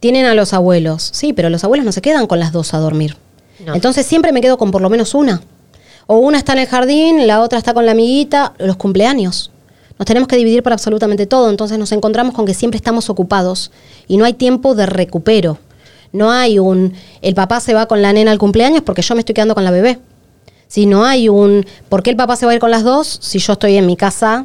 tienen 0.00 0.26
a 0.26 0.34
los 0.34 0.52
abuelos. 0.52 1.10
Sí, 1.12 1.32
pero 1.32 1.48
los 1.48 1.62
abuelos 1.62 1.86
no 1.86 1.92
se 1.92 2.02
quedan 2.02 2.26
con 2.26 2.40
las 2.40 2.50
dos 2.50 2.74
a 2.74 2.78
dormir. 2.78 3.16
No. 3.64 3.72
Entonces 3.72 4.04
siempre 4.04 4.32
me 4.32 4.40
quedo 4.40 4.58
con 4.58 4.72
por 4.72 4.82
lo 4.82 4.90
menos 4.90 5.14
una. 5.14 5.42
O 6.08 6.16
una 6.18 6.38
está 6.38 6.54
en 6.54 6.58
el 6.58 6.66
jardín, 6.66 7.26
la 7.28 7.40
otra 7.40 7.56
está 7.56 7.72
con 7.72 7.86
la 7.86 7.92
amiguita, 7.92 8.52
los 8.58 8.76
cumpleaños. 8.76 9.52
Nos 9.96 10.06
tenemos 10.06 10.28
que 10.28 10.36
dividir 10.36 10.64
para 10.64 10.74
absolutamente 10.74 11.26
todo, 11.26 11.48
entonces 11.48 11.78
nos 11.78 11.92
encontramos 11.92 12.34
con 12.34 12.46
que 12.46 12.54
siempre 12.54 12.76
estamos 12.76 13.08
ocupados 13.10 13.70
y 14.08 14.16
no 14.16 14.24
hay 14.24 14.32
tiempo 14.32 14.74
de 14.74 14.86
recupero. 14.86 15.58
No 16.10 16.32
hay 16.32 16.58
un, 16.58 16.94
el 17.22 17.34
papá 17.34 17.60
se 17.60 17.74
va 17.74 17.86
con 17.86 18.02
la 18.02 18.12
nena 18.12 18.32
al 18.32 18.38
cumpleaños 18.38 18.82
porque 18.82 19.02
yo 19.02 19.14
me 19.14 19.20
estoy 19.20 19.34
quedando 19.34 19.54
con 19.54 19.62
la 19.62 19.70
bebé. 19.70 20.00
Si 20.74 20.86
no 20.86 21.04
hay 21.04 21.28
un, 21.28 21.64
¿por 21.88 22.02
qué 22.02 22.10
el 22.10 22.16
papá 22.16 22.34
se 22.34 22.46
va 22.46 22.50
a 22.50 22.56
ir 22.56 22.60
con 22.60 22.72
las 22.72 22.82
dos 22.82 23.20
si 23.22 23.38
yo 23.38 23.52
estoy 23.52 23.76
en 23.76 23.86
mi 23.86 23.96
casa 23.96 24.44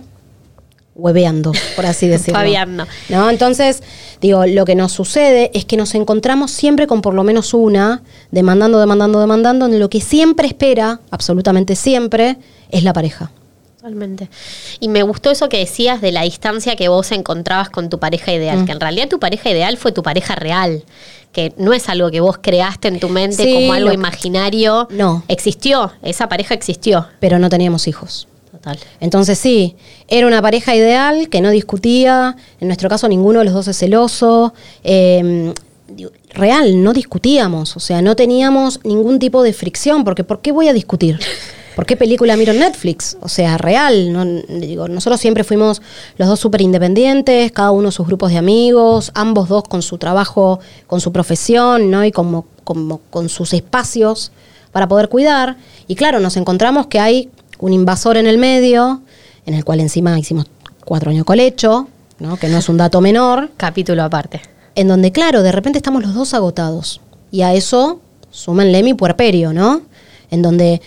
hueveando, 0.94 1.54
por 1.76 1.88
así 1.88 2.08
decirlo? 2.08 2.40
Fabiando. 2.40 2.86
¿No? 3.10 3.32
Entonces, 3.32 3.82
digo, 4.22 4.46
lo 4.46 4.64
que 4.64 4.76
nos 4.76 4.92
sucede 4.92 5.50
es 5.56 5.66
que 5.66 5.76
nos 5.76 5.96
encontramos 5.96 6.52
siempre 6.52 6.86
con 6.86 7.02
por 7.02 7.16
lo 7.16 7.24
menos 7.24 7.56
una, 7.56 8.04
demandando, 8.30 8.80
demandando, 8.80 9.20
demandando, 9.20 9.66
en 9.66 9.80
lo 9.80 9.90
que 9.90 10.02
siempre 10.02 10.46
espera, 10.46 11.00
absolutamente 11.10 11.76
siempre, 11.76 12.38
es 12.70 12.84
la 12.84 12.94
pareja. 12.94 13.32
Totalmente. 13.80 14.30
Y 14.82 14.90
me 14.90 15.04
gustó 15.04 15.32
eso 15.32 15.48
que 15.48 15.58
decías 15.60 16.02
de 16.02 16.12
la 16.12 16.24
distancia 16.24 16.76
que 16.76 16.90
vos 16.90 17.14
encontrabas 17.14 17.70
con 17.70 17.90
tu 17.90 17.98
pareja 17.98 18.30
Mm. 18.32 18.36
ideal, 18.36 18.66
que 18.66 18.74
en 18.74 18.80
realidad 18.82 19.08
tu 19.08 19.20
pareja 19.20 19.50
ideal 19.50 19.78
fue 19.78 19.94
tu 19.94 20.04
pareja 20.04 20.36
real, 20.36 20.84
que 21.32 21.54
no 21.56 21.72
es 21.72 21.88
algo 21.88 22.12
que 22.12 22.20
vos 22.20 22.40
creaste 22.42 22.90
en 22.90 23.00
tu 23.00 23.08
mente 23.08 23.42
Sí, 23.42 23.54
como 23.54 23.72
algo 23.72 23.94
imaginario. 23.94 24.88
No. 24.92 25.24
Existió, 25.30 25.94
esa 26.02 26.28
pareja 26.28 26.54
existió. 26.56 27.08
Pero 27.22 27.40
no 27.40 27.48
teníamos 27.50 27.88
hijos. 27.88 28.28
Total. 28.52 28.78
Entonces 29.00 29.40
sí, 29.40 29.78
era 30.10 30.28
una 30.28 30.42
pareja 30.42 30.76
ideal 30.76 31.30
que 31.30 31.40
no 31.40 31.50
discutía, 31.50 32.36
en 32.60 32.68
nuestro 32.68 32.90
caso 32.90 33.08
ninguno 33.08 33.40
de 33.40 33.46
los 33.46 33.54
dos 33.54 33.70
es 33.70 33.78
celoso, 33.78 34.54
eh, 34.84 35.54
digo, 35.88 36.12
real, 36.32 36.84
no 36.84 36.92
discutíamos, 36.92 37.78
o 37.78 37.80
sea, 37.80 38.02
no 38.02 38.18
teníamos 38.18 38.82
ningún 38.84 39.20
tipo 39.20 39.42
de 39.42 39.54
fricción, 39.54 40.04
porque 40.04 40.26
¿por 40.26 40.42
qué 40.42 40.52
voy 40.52 40.68
a 40.68 40.74
discutir? 40.74 41.18
¿Por 41.80 41.86
qué 41.86 41.96
película 41.96 42.36
miro 42.36 42.52
en 42.52 42.60
Netflix? 42.60 43.16
O 43.22 43.30
sea, 43.30 43.58
real, 43.58 44.12
no, 44.12 44.26
digo, 44.26 44.90
nosotros 44.90 45.18
siempre 45.22 45.46
fuimos 45.46 45.82
los 46.18 46.28
dos 46.28 46.38
súper 46.38 46.60
independientes, 46.60 47.54
cada 47.54 47.72
uno 47.72 47.90
sus 47.90 48.06
grupos 48.06 48.32
de 48.32 48.38
amigos, 48.38 49.14
ambos 49.16 49.48
dos 49.48 49.64
con 49.64 49.82
su 49.82 49.98
trabajo, 49.98 50.60
con 50.88 51.00
su 51.00 51.14
profesión, 51.14 51.90
¿no? 51.90 52.04
Y 52.04 52.12
como, 52.12 52.48
como 52.66 53.00
con 53.10 53.30
sus 53.30 53.54
espacios 53.54 54.34
para 54.74 54.90
poder 54.90 55.08
cuidar. 55.08 55.56
Y 55.88 55.96
claro, 55.96 56.20
nos 56.20 56.36
encontramos 56.36 56.88
que 56.88 57.00
hay 57.00 57.30
un 57.60 57.72
invasor 57.72 58.18
en 58.18 58.28
el 58.28 58.40
medio, 58.40 59.02
en 59.46 59.54
el 59.54 59.64
cual 59.64 59.80
encima 59.80 60.20
hicimos 60.20 60.48
cuatro 60.84 61.12
años 61.12 61.24
colecho, 61.24 61.88
¿no? 62.20 62.36
que 62.36 62.50
no 62.50 62.58
es 62.58 62.68
un 62.68 62.76
dato 62.76 63.00
menor, 63.00 63.52
Capítulo 63.56 64.04
aparte. 64.04 64.42
en 64.76 64.90
donde, 64.90 65.14
claro, 65.14 65.44
de 65.44 65.54
repente 65.54 65.80
estamos 65.80 66.04
los 66.04 66.14
dos 66.14 66.34
agotados. 66.34 67.00
Y 67.32 67.44
a 67.44 67.54
eso 67.54 68.02
súmenle 68.32 68.84
mi 68.84 68.96
puerperio, 68.96 69.54
¿no? 69.54 69.84
En 70.30 70.42
donde 70.42 70.82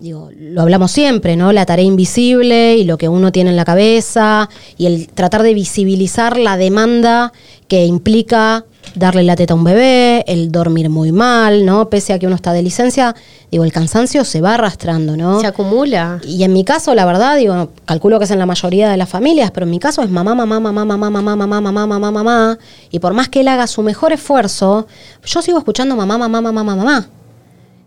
digo, 0.00 0.30
lo 0.36 0.62
hablamos 0.62 0.90
siempre, 0.90 1.36
¿no? 1.36 1.52
La 1.52 1.66
tarea 1.66 1.84
invisible 1.84 2.76
y 2.76 2.84
lo 2.84 2.98
que 2.98 3.08
uno 3.08 3.32
tiene 3.32 3.50
en 3.50 3.56
la 3.56 3.64
cabeza 3.64 4.48
y 4.76 4.86
el 4.86 5.08
tratar 5.08 5.42
de 5.42 5.54
visibilizar 5.54 6.36
la 6.36 6.56
demanda 6.56 7.32
que 7.68 7.84
implica 7.84 8.64
darle 8.94 9.22
la 9.22 9.36
teta 9.36 9.52
a 9.52 9.56
un 9.56 9.64
bebé, 9.64 10.24
el 10.26 10.50
dormir 10.50 10.88
muy 10.88 11.12
mal, 11.12 11.66
¿no? 11.66 11.90
Pese 11.90 12.12
a 12.12 12.18
que 12.18 12.26
uno 12.26 12.36
está 12.36 12.52
de 12.52 12.62
licencia, 12.62 13.14
digo, 13.50 13.64
el 13.64 13.72
cansancio 13.72 14.24
se 14.24 14.40
va 14.40 14.54
arrastrando, 14.54 15.16
¿no? 15.16 15.40
Se 15.40 15.46
acumula. 15.46 16.20
Y 16.24 16.42
en 16.44 16.52
mi 16.52 16.64
caso, 16.64 16.94
la 16.94 17.04
verdad, 17.04 17.36
digo, 17.36 17.70
calculo 17.84 18.18
que 18.18 18.24
es 18.24 18.30
en 18.30 18.38
la 18.38 18.46
mayoría 18.46 18.88
de 18.88 18.96
las 18.96 19.08
familias, 19.08 19.50
pero 19.50 19.64
en 19.64 19.70
mi 19.70 19.78
caso 19.78 20.02
es 20.02 20.10
mamá, 20.10 20.34
mamá, 20.34 20.58
mamá, 20.58 20.84
mamá, 20.84 21.10
mamá, 21.10 21.20
mamá, 21.20 21.36
mamá, 21.36 21.60
mamá, 21.60 21.86
mamá, 21.86 22.10
mamá. 22.10 22.58
Y 22.90 22.98
por 22.98 23.12
más 23.12 23.28
que 23.28 23.40
él 23.40 23.48
haga 23.48 23.66
su 23.66 23.82
mejor 23.82 24.12
esfuerzo, 24.12 24.86
yo 25.24 25.42
sigo 25.42 25.58
escuchando 25.58 25.94
mamá, 25.96 26.16
mamá, 26.18 26.40
mamá, 26.40 26.62
mamá, 26.62 26.76
mamá. 26.76 27.08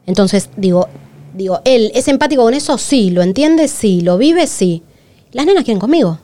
Entonces, 0.05 0.49
digo, 0.57 0.87
digo, 1.33 1.61
él 1.65 1.91
es 1.95 2.07
empático 2.07 2.43
con 2.43 2.53
eso, 2.53 2.77
sí, 2.77 3.09
lo 3.09 3.21
entiende, 3.21 3.67
sí, 3.67 4.01
lo 4.01 4.17
vive, 4.17 4.47
sí. 4.47 4.83
Las 5.31 5.45
nenas 5.45 5.63
quieren 5.63 5.79
conmigo. 5.79 6.19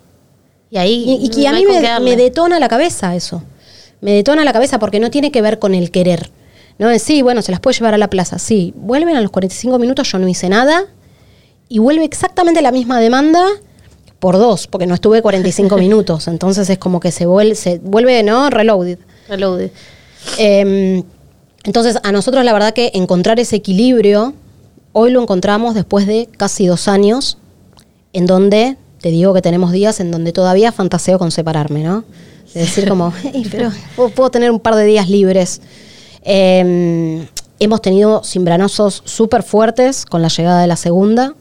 Y 0.70 0.78
ahí. 0.78 1.04
Y, 1.08 1.30
y, 1.32 1.42
y 1.42 1.46
a 1.46 1.54
mí 1.54 1.64
me, 2.02 2.16
detona 2.16 2.60
la 2.60 2.68
cabeza 2.68 3.16
eso. 3.16 3.44
Me 4.02 4.12
detona 4.12 4.44
la 4.44 4.54
cabeza 4.54 4.80
porque 4.80 5.00
no 5.00 5.10
tiene 5.10 5.32
que 5.32 5.42
ver 5.42 5.60
con 5.60 5.74
el 5.74 5.92
querer. 5.92 6.32
No 6.78 6.90
es, 6.90 7.02
sí, 7.02 7.22
bueno, 7.22 7.42
se 7.42 7.52
las 7.52 7.60
puede 7.60 7.76
llevar 7.78 7.94
a 7.94 7.98
la 7.98 8.10
plaza. 8.10 8.38
Sí, 8.38 8.74
vuelven 8.76 9.16
a 9.16 9.22
los 9.22 9.32
45 9.32 9.80
minutos, 9.80 10.12
yo 10.12 10.20
no 10.20 10.28
hice 10.28 10.50
nada. 10.50 10.86
Y 11.70 11.80
vuelve 11.80 12.04
exactamente 12.04 12.62
la 12.62 12.72
misma 12.72 13.00
demanda 13.00 13.46
por 14.20 14.38
dos, 14.38 14.68
porque 14.68 14.88
no 14.88 14.94
estuve 14.94 15.22
45 15.22 15.78
minutos. 15.80 16.28
Entonces 16.28 16.70
es 16.70 16.78
como 16.78 17.00
que 17.00 17.12
se 17.12 17.26
vuelve, 17.26 17.56
se 17.56 17.80
vuelve 17.80 18.22
¿no? 18.24 18.50
Reloaded. 18.50 19.00
Reloaded. 19.30 19.72
Eh, 20.38 21.04
entonces, 21.68 21.98
a 22.02 22.14
nosotros 22.14 22.46
la 22.46 22.54
verdad 22.54 22.74
que 22.74 22.92
encontrar 22.94 23.42
ese 23.42 23.58
equilibrio, 23.58 24.34
hoy 25.00 25.12
lo 25.12 25.22
encontramos 25.22 25.76
después 25.76 26.08
de 26.08 26.28
casi 26.38 26.66
dos 26.66 26.88
años, 26.88 27.38
en 28.14 28.26
donde, 28.26 28.78
te 29.00 29.10
digo 29.10 29.32
que 29.32 29.44
tenemos 29.44 29.72
días 29.72 30.00
en 30.00 30.10
donde 30.10 30.32
todavía 30.32 30.72
fantaseo 30.72 31.20
con 31.20 31.30
separarme, 31.30 31.84
¿no? 31.84 32.04
De 32.56 32.62
decir 32.62 32.90
como, 32.90 33.14
"Ey, 33.32 33.48
pero 33.52 33.72
puedo, 34.16 34.32
tener 34.32 34.50
un 34.50 34.60
par 34.60 34.76
de 34.76 34.86
días 34.86 35.08
libres. 35.08 35.62
Eh, 36.24 37.28
hemos 37.60 37.82
tenido 37.84 38.24
cimbranazos 38.24 39.04
súper 39.06 39.44
fuertes 39.44 40.04
con 40.04 40.24
la 40.24 40.30
llegada 40.30 40.62
de 40.62 40.68
la 40.68 40.76
segunda, 40.76 41.36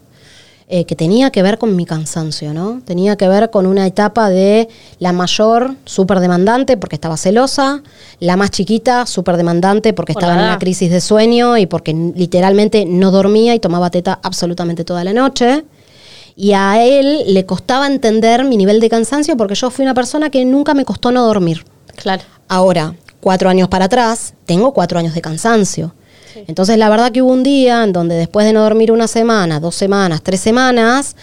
eh, 0.68 0.85
que 0.85 0.96
tenía 0.96 1.30
que 1.30 1.44
ver 1.44 1.58
con 1.58 1.76
mi 1.76 1.87
cansancio, 1.87 2.52
¿no? 2.52 2.80
Tenía 2.85 3.14
que 3.14 3.28
ver 3.28 3.50
con 3.50 3.66
una 3.66 3.87
etapa 3.87 4.28
de 4.30 4.68
la 4.99 5.12
mayor, 5.12 5.76
súper 5.85 6.18
demandante, 6.18 6.76
porque 6.76 6.96
estaba 6.96 7.16
celosa, 7.16 7.85
la 8.18 8.37
más 8.37 8.50
chiquita, 8.50 9.06
súper 9.06 9.37
demandante, 9.37 9.92
porque 9.92 10.12
Por 10.12 10.23
estaba 10.23 10.40
en 10.40 10.44
una 10.44 10.58
crisis 10.58 10.90
de 10.90 11.00
sueño 11.00 11.56
y 11.56 11.66
porque 11.66 11.94
literalmente 11.94 12.85
no 12.85 13.12
dormía 13.12 13.54
y 13.54 13.61
tomaba 13.61 13.90
teta 13.90 14.18
absolutamente 14.25 14.82
toda 14.82 15.04
la 15.04 15.12
noche. 15.12 15.64
Y 16.35 16.52
a 16.52 16.82
él 16.85 17.32
le 17.32 17.46
costaba 17.46 17.87
entender 17.87 18.42
mi 18.42 18.56
nivel 18.56 18.80
de 18.80 18.90
cansancio 18.90 19.37
porque 19.37 19.54
yo 19.54 19.70
fui 19.70 19.85
una 19.85 19.94
persona 19.94 20.30
que 20.30 20.44
nunca 20.44 20.75
me 20.75 20.85
costó 20.85 21.12
no 21.12 21.25
dormir. 21.25 21.64
Claro. 21.94 22.25
Ahora, 22.49 22.96
cuatro 23.20 23.49
años 23.49 23.68
para 23.68 23.85
atrás, 23.85 24.35
tengo 24.44 24.75
cuatro 24.75 24.99
años 24.99 25.14
de 25.14 25.20
cansancio. 25.20 25.94
Entonces, 26.46 26.78
la 26.78 26.88
verdad 26.88 27.12
que 27.12 27.22
hubo 27.22 27.32
un 27.32 27.42
día 27.42 27.84
en 27.84 27.92
donde 27.92 28.14
después 28.14 28.46
de 28.46 28.52
no 28.52 28.62
dormir 28.62 28.92
una 28.92 29.08
semana, 29.08 29.60
dos 29.60 29.74
semanas, 29.74 30.22
tres 30.22 30.40
semanas, 30.40 31.16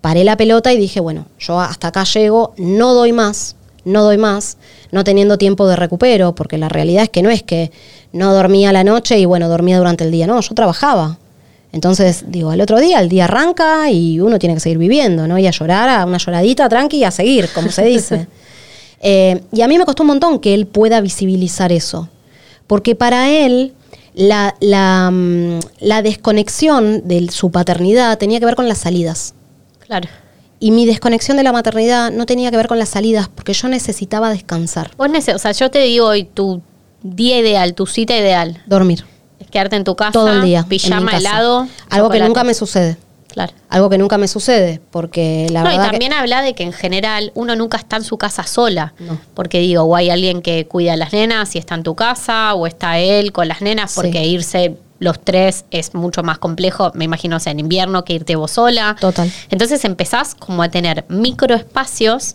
paré 0.00 0.24
la 0.24 0.36
pelota 0.36 0.72
y 0.72 0.78
dije, 0.78 1.00
bueno, 1.00 1.26
yo 1.38 1.60
hasta 1.60 1.88
acá 1.88 2.04
llego, 2.04 2.54
no 2.56 2.94
doy 2.94 3.12
más, 3.12 3.56
no 3.84 4.02
doy 4.02 4.18
más, 4.18 4.58
no 4.92 5.04
teniendo 5.04 5.38
tiempo 5.38 5.66
de 5.66 5.76
recupero, 5.76 6.34
porque 6.34 6.58
la 6.58 6.68
realidad 6.68 7.04
es 7.04 7.08
que 7.10 7.22
no 7.22 7.30
es 7.30 7.42
que 7.42 7.72
no 8.12 8.32
dormía 8.32 8.72
la 8.72 8.84
noche 8.84 9.18
y 9.18 9.24
bueno, 9.24 9.48
dormía 9.48 9.78
durante 9.78 10.04
el 10.04 10.10
día, 10.10 10.26
no, 10.26 10.40
yo 10.40 10.54
trabajaba. 10.54 11.18
Entonces, 11.72 12.24
digo, 12.28 12.50
al 12.50 12.60
otro 12.60 12.80
día, 12.80 13.00
el 13.00 13.08
día 13.08 13.24
arranca 13.24 13.90
y 13.90 14.20
uno 14.20 14.38
tiene 14.38 14.54
que 14.54 14.60
seguir 14.60 14.78
viviendo, 14.78 15.26
¿no? 15.28 15.38
Y 15.38 15.46
a 15.46 15.50
llorar, 15.50 15.88
a 15.88 16.06
una 16.06 16.16
lloradita 16.18 16.68
tranqui 16.68 16.98
y 16.98 17.04
a 17.04 17.10
seguir, 17.10 17.48
como 17.54 17.70
se 17.70 17.84
dice. 17.84 18.26
Eh, 19.00 19.42
y 19.52 19.60
a 19.60 19.68
mí 19.68 19.78
me 19.78 19.84
costó 19.84 20.02
un 20.02 20.08
montón 20.08 20.40
que 20.40 20.54
él 20.54 20.66
pueda 20.66 21.00
visibilizar 21.00 21.70
eso. 21.70 22.08
Porque 22.66 22.96
para 22.96 23.30
él, 23.30 23.72
la, 24.18 24.54
la, 24.60 25.10
mm, 25.12 25.60
la 25.80 26.02
desconexión 26.02 27.06
de 27.06 27.30
su 27.30 27.50
paternidad 27.50 28.18
tenía 28.18 28.40
que 28.40 28.46
ver 28.46 28.56
con 28.56 28.68
las 28.68 28.78
salidas. 28.78 29.32
Claro. 29.86 30.08
Y 30.60 30.72
mi 30.72 30.86
desconexión 30.86 31.36
de 31.36 31.44
la 31.44 31.52
maternidad 31.52 32.10
no 32.10 32.26
tenía 32.26 32.50
que 32.50 32.56
ver 32.56 32.66
con 32.66 32.78
las 32.80 32.88
salidas, 32.88 33.28
porque 33.28 33.52
yo 33.52 33.68
necesitaba 33.68 34.30
descansar, 34.30 34.90
Vos 34.96 35.08
nece- 35.08 35.34
o 35.34 35.38
sea, 35.38 35.52
yo 35.52 35.70
te 35.70 35.78
digo 35.78 36.06
hoy 36.08 36.24
tu 36.24 36.60
día 37.02 37.38
ideal, 37.38 37.74
tu 37.74 37.86
cita 37.86 38.16
ideal, 38.16 38.60
dormir. 38.66 39.04
es 39.38 39.46
quedarte 39.48 39.76
en 39.76 39.84
tu 39.84 39.94
casa, 39.94 40.10
todo 40.10 40.32
el 40.32 40.42
día. 40.42 40.66
pijama 40.68 41.12
casa. 41.12 41.16
helado, 41.18 41.68
Algo 41.88 42.10
que 42.10 42.18
nunca 42.20 42.42
me 42.42 42.54
sucede. 42.54 42.96
Claro. 43.38 43.52
Algo 43.68 43.88
que 43.88 43.98
nunca 43.98 44.18
me 44.18 44.26
sucede, 44.26 44.80
porque 44.90 45.46
la 45.52 45.62
no, 45.62 45.68
y 45.68 45.72
verdad. 45.76 45.84
que- 45.84 45.90
también 45.92 46.12
habla 46.12 46.42
de 46.42 46.54
que 46.54 46.64
en 46.64 46.72
general 46.72 47.30
uno 47.36 47.54
nunca 47.54 47.76
está 47.78 47.94
en 47.96 48.02
su 48.02 48.18
casa 48.18 48.42
sola. 48.42 48.94
No. 48.98 49.16
Porque 49.34 49.60
digo, 49.60 49.82
o 49.84 49.94
hay 49.94 50.10
alguien 50.10 50.42
que 50.42 50.66
cuida 50.66 50.94
a 50.94 50.96
las 50.96 51.12
nenas 51.12 51.54
y 51.54 51.58
está 51.58 51.76
en 51.76 51.84
tu 51.84 51.94
casa, 51.94 52.54
o 52.54 52.66
está 52.66 52.98
él 52.98 53.30
con 53.30 53.46
las 53.46 53.60
nenas, 53.62 53.92
Sí. 53.92 54.00
porque 54.00 54.24
irse 54.26 54.76
los 54.98 55.20
tres 55.20 55.64
es 55.70 55.94
mucho 55.94 56.24
más 56.24 56.38
complejo, 56.38 56.90
me 56.96 57.04
imagino, 57.04 57.36
o 57.36 57.38
sea, 57.38 57.52
en 57.52 57.60
invierno 57.60 58.04
que 58.04 58.14
irte 58.14 58.34
vos 58.34 58.50
sola. 58.50 58.96
Total. 59.00 59.30
Entonces 59.50 59.84
empezás 59.84 60.34
como 60.34 60.64
a 60.64 60.68
tener 60.70 61.04
microespacios, 61.08 62.34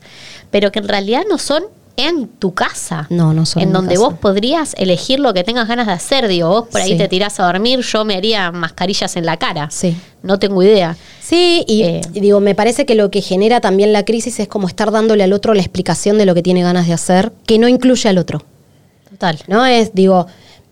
pero 0.52 0.72
que 0.72 0.80
en 0.80 0.88
realidad 0.88 1.24
no 1.30 1.38
son 1.38 1.64
en 1.96 2.28
tu 2.28 2.54
casa. 2.54 3.06
No, 3.12 3.34
no 3.34 3.46
son 3.46 3.62
En 3.64 3.72
donde 3.72 3.96
casa. 3.96 4.08
vos 4.08 4.16
podrías 4.20 4.74
elegir 4.78 5.20
lo 5.20 5.34
que 5.34 5.44
tengas 5.44 5.68
ganas 5.68 5.86
de 5.88 5.94
hacer. 5.94 6.28
Digo, 6.28 6.50
vos 6.50 6.68
por 6.70 6.82
ahí 6.82 6.94
Sí. 6.94 6.98
te 6.98 7.08
tirás 7.08 7.40
a 7.40 7.46
dormir, 7.46 7.82
yo 7.82 8.04
me 8.04 8.16
haría 8.16 8.52
mascarillas 8.52 9.16
en 9.16 9.26
la 9.26 9.38
cara. 9.38 9.70
Sí. 9.70 9.96
No 10.24 10.40
tengo 10.40 10.64
idea. 10.64 10.98
Sí, 11.22 11.64
y, 11.68 11.84
Eh. 11.84 12.02
digo, 12.12 12.40
me 12.40 12.56
parece 12.56 12.86
que 12.86 12.96
lo 12.96 13.12
que 13.12 13.22
genera 13.22 13.62
también 13.62 13.94
la 13.94 14.04
crisis 14.06 14.40
es 14.40 14.48
como 14.48 14.68
estar 14.68 14.90
dándole 14.92 15.24
al 15.24 15.34
otro 15.34 15.54
la 15.54 15.62
explicación 15.62 16.18
de 16.18 16.26
lo 16.26 16.34
que 16.34 16.42
tiene 16.42 16.64
ganas 16.64 16.88
de 16.88 16.94
hacer, 16.94 17.32
que 17.46 17.60
no 17.60 17.68
incluye 17.68 18.10
al 18.10 18.18
otro. 18.18 18.42
Total. 19.12 19.40
¿No? 19.48 19.64
Es, 19.66 19.94
digo, 19.94 20.26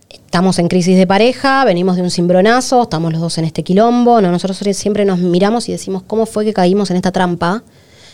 estamos 0.10 0.58
en 0.60 0.68
crisis 0.70 0.98
de 0.98 1.06
pareja, 1.06 1.64
venimos 1.66 1.98
de 1.98 2.02
un 2.02 2.10
cimbronazo, 2.10 2.84
estamos 2.84 3.12
los 3.12 3.22
dos 3.22 3.38
en 3.38 3.46
este 3.46 3.64
quilombo, 3.64 4.22
¿no? 4.22 4.32
nosotros 4.32 4.58
siempre 4.76 5.06
nos 5.06 5.20
miramos 5.20 5.70
y 5.70 5.74
decimos 5.74 6.02
cómo 6.08 6.26
fue 6.26 6.46
que 6.46 6.54
caímos 6.54 6.90
en 6.90 6.96
esta 6.98 7.12
trampa 7.12 7.64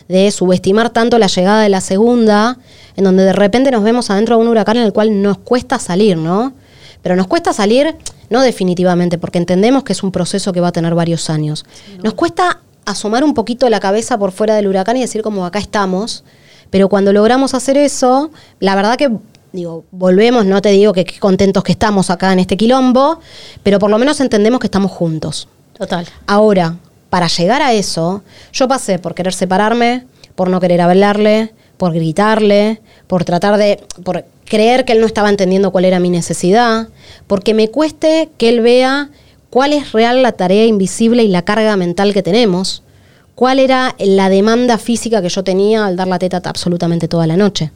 de 0.08 0.32
subestimar 0.32 0.90
tanto 0.90 1.20
la 1.20 1.28
llegada 1.28 1.62
de 1.62 1.70
la 1.70 1.82
segunda, 1.82 2.58
en 2.96 3.04
donde 3.04 3.24
de 3.24 3.34
repente 3.34 3.72
nos 3.72 3.84
vemos 3.84 4.10
adentro 4.10 4.38
de 4.38 4.42
un 4.42 4.48
huracán 4.48 4.78
en 4.78 4.84
el 4.84 4.94
cual 4.94 5.22
nos 5.22 5.38
cuesta 5.38 5.80
salir, 5.80 6.18
¿no? 6.18 6.54
Pero 7.02 7.16
nos 7.16 7.28
cuesta 7.28 7.54
salir, 7.54 7.96
no 8.30 8.42
definitivamente, 8.42 9.18
porque 9.18 9.38
entendemos 9.38 9.84
que 9.84 9.94
es 9.94 10.04
un 10.04 10.12
proceso 10.12 10.52
que 10.54 10.62
va 10.62 10.70
a 10.70 10.72
tener 10.72 10.96
varios 10.96 11.30
años. 11.30 11.66
Nos 12.04 12.14
cuesta 12.14 12.62
asomar 12.86 13.24
un 13.24 13.34
poquito 13.34 13.70
la 13.70 13.80
cabeza 13.80 14.18
por 14.18 14.32
fuera 14.32 14.56
del 14.56 14.68
huracán 14.68 14.98
y 14.98 15.02
decir 15.02 15.22
como 15.22 15.46
acá 15.46 15.60
estamos, 15.60 16.24
pero 16.70 16.90
cuando 16.90 17.14
logramos 17.14 17.54
hacer 17.54 17.78
eso, 17.78 18.32
la 18.60 18.76
verdad 18.76 18.98
que, 18.98 19.12
digo, 19.52 19.86
volvemos, 19.92 20.46
no 20.46 20.62
te 20.62 20.70
digo 20.70 20.94
que 20.94 21.06
qué 21.06 21.20
contentos 21.20 21.64
que 21.64 21.74
estamos 21.74 22.10
acá 22.10 22.34
en 22.34 22.40
este 22.40 22.58
quilombo, 22.58 23.20
pero 23.64 23.80
por 23.80 23.90
lo 23.90 23.98
menos 23.98 24.20
entendemos 24.20 24.60
que 24.60 24.68
estamos 24.68 24.92
juntos. 24.92 25.48
Total. 25.78 26.08
Ahora, 26.26 26.76
para 27.10 27.28
llegar 27.28 27.62
a 27.62 27.74
eso, 27.74 28.24
yo 28.52 28.68
pasé 28.68 29.00
por 29.00 29.16
querer 29.16 29.34
separarme, 29.34 30.06
por 30.36 30.50
no 30.50 30.60
querer 30.60 30.82
hablarle, 30.82 31.54
por 31.78 31.94
gritarle, 31.94 32.82
por 33.08 33.24
tratar 33.24 33.58
de, 33.58 33.84
por 34.04 34.26
creer 34.46 34.86
que 34.86 34.94
él 34.94 35.02
no 35.02 35.06
estaba 35.06 35.30
entendiendo 35.30 35.72
cuál 35.72 35.86
era 35.86 36.00
mi 36.00 36.10
necesidad, 36.10 36.88
porque 37.28 37.54
me 37.54 37.70
cueste 37.70 38.30
que 38.38 38.50
él 38.50 38.62
vea 38.62 39.10
cuál 39.50 39.74
es 39.74 39.92
real 39.92 40.22
la 40.22 40.34
tarea 40.34 40.66
invisible 40.66 41.24
y 41.24 41.28
la 41.28 41.44
carga 41.44 41.76
mental 41.78 42.14
que 42.14 42.24
tenemos, 42.24 42.84
cuál 43.36 43.60
era 43.60 43.96
la 44.00 44.30
demanda 44.30 44.78
física 44.78 45.22
que 45.22 45.30
yo 45.30 45.44
tenía 45.44 45.86
al 45.86 45.96
dar 45.96 46.08
la 46.08 46.20
teta 46.20 46.42
absolutamente 46.44 47.08
toda 47.08 47.28
la 47.28 47.38
noche. 47.38 47.72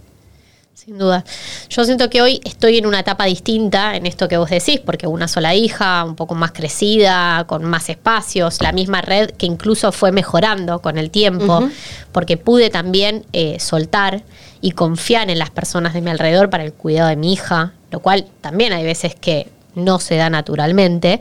Sin 0.74 0.98
duda. 0.98 1.24
Yo 1.70 1.86
siento 1.86 2.10
que 2.10 2.22
hoy 2.22 2.42
estoy 2.44 2.78
en 2.78 2.88
una 2.88 3.02
etapa 3.02 3.26
distinta 3.26 3.96
en 3.96 4.06
esto 4.06 4.28
que 4.28 4.38
vos 4.38 4.50
decís, 4.50 4.80
porque 4.80 5.06
una 5.06 5.28
sola 5.28 5.54
hija, 5.54 6.04
un 6.04 6.16
poco 6.16 6.34
más 6.34 6.54
crecida, 6.54 7.46
con 7.46 7.66
más 7.66 7.90
espacios, 7.90 8.62
la 8.62 8.72
misma 8.72 9.02
red 9.02 9.30
que 9.32 9.46
incluso 9.46 9.92
fue 9.92 10.12
mejorando 10.12 10.82
con 10.82 10.98
el 10.98 11.12
tiempo, 11.12 11.70
porque 12.12 12.38
pude 12.38 12.70
también 12.70 13.26
eh, 13.32 13.60
soltar 13.60 14.24
y 14.62 14.72
confiar 14.72 15.30
en 15.30 15.40
las 15.40 15.52
personas 15.52 15.94
de 15.94 16.02
mi 16.02 16.10
alrededor 16.10 16.50
para 16.50 16.64
el 16.64 16.74
cuidado 16.74 17.10
de 17.10 17.16
mi 17.16 17.34
hija, 17.34 17.74
lo 17.92 18.00
cual 18.00 18.26
también 18.42 18.74
hay 18.74 18.84
veces 18.84 19.14
que 19.14 19.50
no 19.76 20.00
se 20.00 20.16
da 20.16 20.30
naturalmente. 20.30 21.20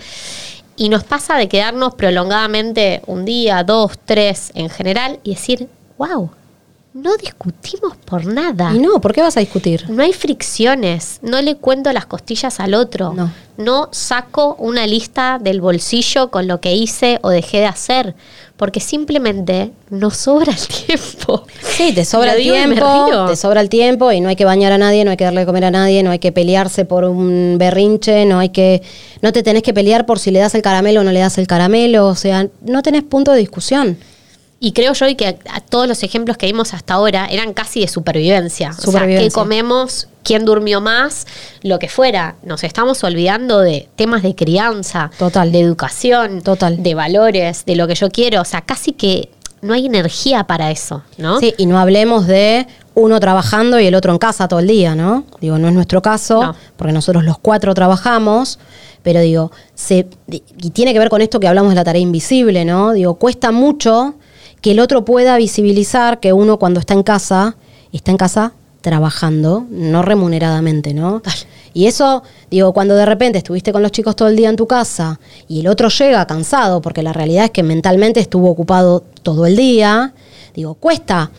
Y 0.77 0.89
nos 0.89 1.05
pasa 1.05 1.37
de 1.37 1.49
quedarnos 1.49 1.95
prolongadamente 1.97 3.03
un 3.07 3.27
día, 3.27 3.63
dos, 3.65 3.99
tres 4.05 4.53
en 4.55 4.71
general 4.71 5.21
y 5.23 5.35
decir, 5.35 5.69
wow, 5.99 6.31
no 6.93 7.17
discutimos 7.17 7.97
por 8.05 8.27
nada. 8.27 8.73
Y 8.75 8.79
no, 8.81 9.01
¿por 9.01 9.13
qué 9.13 9.21
vas 9.23 9.37
a 9.37 9.41
discutir? 9.41 9.89
No 9.89 10.03
hay 10.03 10.13
fricciones, 10.13 11.19
no 11.23 11.41
le 11.41 11.57
cuento 11.57 11.93
las 11.93 12.07
costillas 12.07 12.59
al 12.61 12.75
otro, 12.75 13.15
No. 13.57 13.89
saco 13.93 14.57
una 14.59 14.87
lista 14.87 15.39
del 15.41 15.61
bolsillo 15.61 16.31
con 16.31 16.49
lo 16.49 16.61
que 16.61 16.75
hice 16.75 17.19
o 17.23 17.31
dejé 17.31 17.59
de 17.59 17.67
hacer, 17.67 18.15
porque 18.57 18.81
simplemente 18.81 19.71
nos 19.89 20.17
sobra 20.17 20.53
el 20.53 20.67
tiempo. 20.87 21.47
Sí, 21.63 21.93
te 21.95 22.05
sobra 22.05 22.35
el 22.35 22.43
tiempo, 22.43 23.27
te 23.29 23.37
sobra 23.37 23.61
el 23.61 23.69
tiempo 23.69 24.11
y 24.11 24.21
no 24.21 24.29
hay 24.29 24.37
que 24.37 24.45
bañar 24.45 24.73
a 24.73 24.79
nadie, 24.79 25.05
no 25.05 25.13
hay 25.13 25.17
que 25.17 25.25
darle 25.25 25.41
de 25.41 25.47
comer 25.47 25.67
a 25.67 25.71
nadie, 25.71 26.03
no 26.03 26.11
hay 26.11 26.19
que 26.19 26.33
pelearse 26.33 26.85
por 26.85 27.05
un 27.05 27.55
berrinche, 27.59 28.25
no 28.25 28.41
hay 28.41 28.49
que, 28.49 28.83
no 29.23 29.33
te 29.33 29.43
tenés 29.45 29.63
que 29.63 29.73
pelear 29.73 30.07
por 30.07 30.19
si 30.19 30.31
le 30.33 30.41
das 30.41 30.55
el 30.57 30.63
caramelo 30.63 31.03
o 31.03 31.05
no 31.05 31.13
le 31.13 31.21
das 31.21 31.39
el 31.39 31.47
caramelo, 31.47 32.09
o 32.09 32.17
sea, 32.17 32.49
no 32.63 32.83
tenés 32.83 33.05
punto 33.05 33.31
de 33.33 33.39
discusión. 33.39 33.97
Y 34.63 34.73
creo 34.73 34.93
yo 34.93 35.07
que 35.17 35.39
a- 35.51 35.61
todos 35.61 35.89
los 35.89 36.03
ejemplos 36.03 36.37
que 36.37 36.45
vimos 36.47 36.75
hasta 36.75 36.95
ahora 36.95 37.27
eran 37.31 37.55
casi 37.55 37.81
de 37.81 37.89
supervivencia. 37.89 38.71
O 38.71 38.75
sea, 38.75 38.83
Supervivencia. 38.85 39.29
qué 39.29 39.33
comemos, 39.33 40.09
quién 40.23 40.45
durmió 40.45 40.83
más, 40.83 41.27
lo 41.63 41.79
que 41.79 41.89
fuera. 41.89 42.37
Nos 42.43 42.63
estamos 42.63 43.03
olvidando 43.03 43.61
de 43.61 43.89
temas 43.97 44.23
de 44.23 44.35
crianza, 44.35 45.11
Total. 45.19 45.51
de 45.51 45.61
educación, 45.61 46.43
Total. 46.43 46.83
de 46.83 46.95
valores, 46.95 47.65
de 47.65 47.75
lo 47.75 47.89
que 47.89 47.95
yo 47.95 48.11
quiero. 48.11 48.43
O 48.43 48.45
sea, 48.45 48.61
casi 48.61 48.93
que 48.93 49.31
no 49.63 49.73
hay 49.73 49.87
energía 49.87 50.45
para 50.45 50.71
eso, 50.71 51.03
¿no? 51.17 51.39
Sí, 51.41 51.55
y 51.57 51.65
no 51.65 51.79
hablemos 51.79 52.27
de 52.27 52.67
uno 52.95 53.19
trabajando 53.19 53.81
y 53.81 53.87
el 53.87 53.95
otro 53.95 54.13
en 54.13 54.19
casa 54.19 54.47
todo 54.47 54.61
el 54.61 54.67
día, 54.67 54.95
¿no? 54.95 55.25
Digo, 55.41 55.57
no 55.57 55.69
es 55.69 55.75
nuestro 55.75 56.03
caso, 56.03 56.43
No. 56.43 56.57
porque 56.77 56.93
nosotros 56.93 57.25
los 57.25 57.39
cuatro 57.39 57.73
trabajamos, 57.73 58.59
pero 59.03 59.21
digo, 59.21 59.53
se, 59.75 60.07
y 60.29 60.71
tiene 60.71 60.93
que 60.93 60.99
ver 60.99 61.09
con 61.09 61.23
esto 61.23 61.41
que 61.41 61.49
hablamos 61.49 61.71
de 61.71 61.77
la 61.77 61.85
tarea 61.85 62.03
invisible, 62.03 62.67
¿no? 62.67 62.93
Digo, 62.93 63.15
cuesta 63.15 63.53
mucho 63.53 64.17
que 64.61 64.73
el 64.73 64.81
otro 64.81 65.05
pueda 65.05 65.37
visibilizar 65.37 66.21
que 66.21 66.33
uno 66.33 66.59
cuando 66.59 66.81
está 66.81 66.95
en 66.95 67.03
casa, 67.03 67.57
está 67.93 68.11
en 68.11 68.17
casa 68.17 68.53
trabajando, 68.81 69.67
no 69.71 70.03
remuneradamente, 70.03 70.95
¿no? 70.95 71.23
Y 71.73 71.87
eso, 71.87 72.25
digo, 72.51 72.73
cuando 72.73 72.97
de 72.97 73.07
repente 73.07 73.39
estuviste 73.39 73.73
con 73.73 73.83
los 73.83 73.93
chicos 73.93 74.17
todo 74.17 74.29
el 74.29 74.37
día 74.37 74.49
en 74.49 74.57
tu 74.57 74.67
casa 74.67 75.21
y 75.47 75.61
el 75.61 75.69
otro 75.69 75.89
llega 75.89 76.27
cansado, 76.27 76.83
porque 76.83 77.03
la 77.03 77.13
realidad 77.13 77.45
es 77.45 77.51
que 77.53 77.63
mentalmente 77.63 78.19
estuvo 78.19 78.51
ocupado 78.51 79.05
todo 79.23 79.47
el 79.47 79.55
día, 79.55 80.13
digo, 80.55 80.75
cuesta 80.75 81.31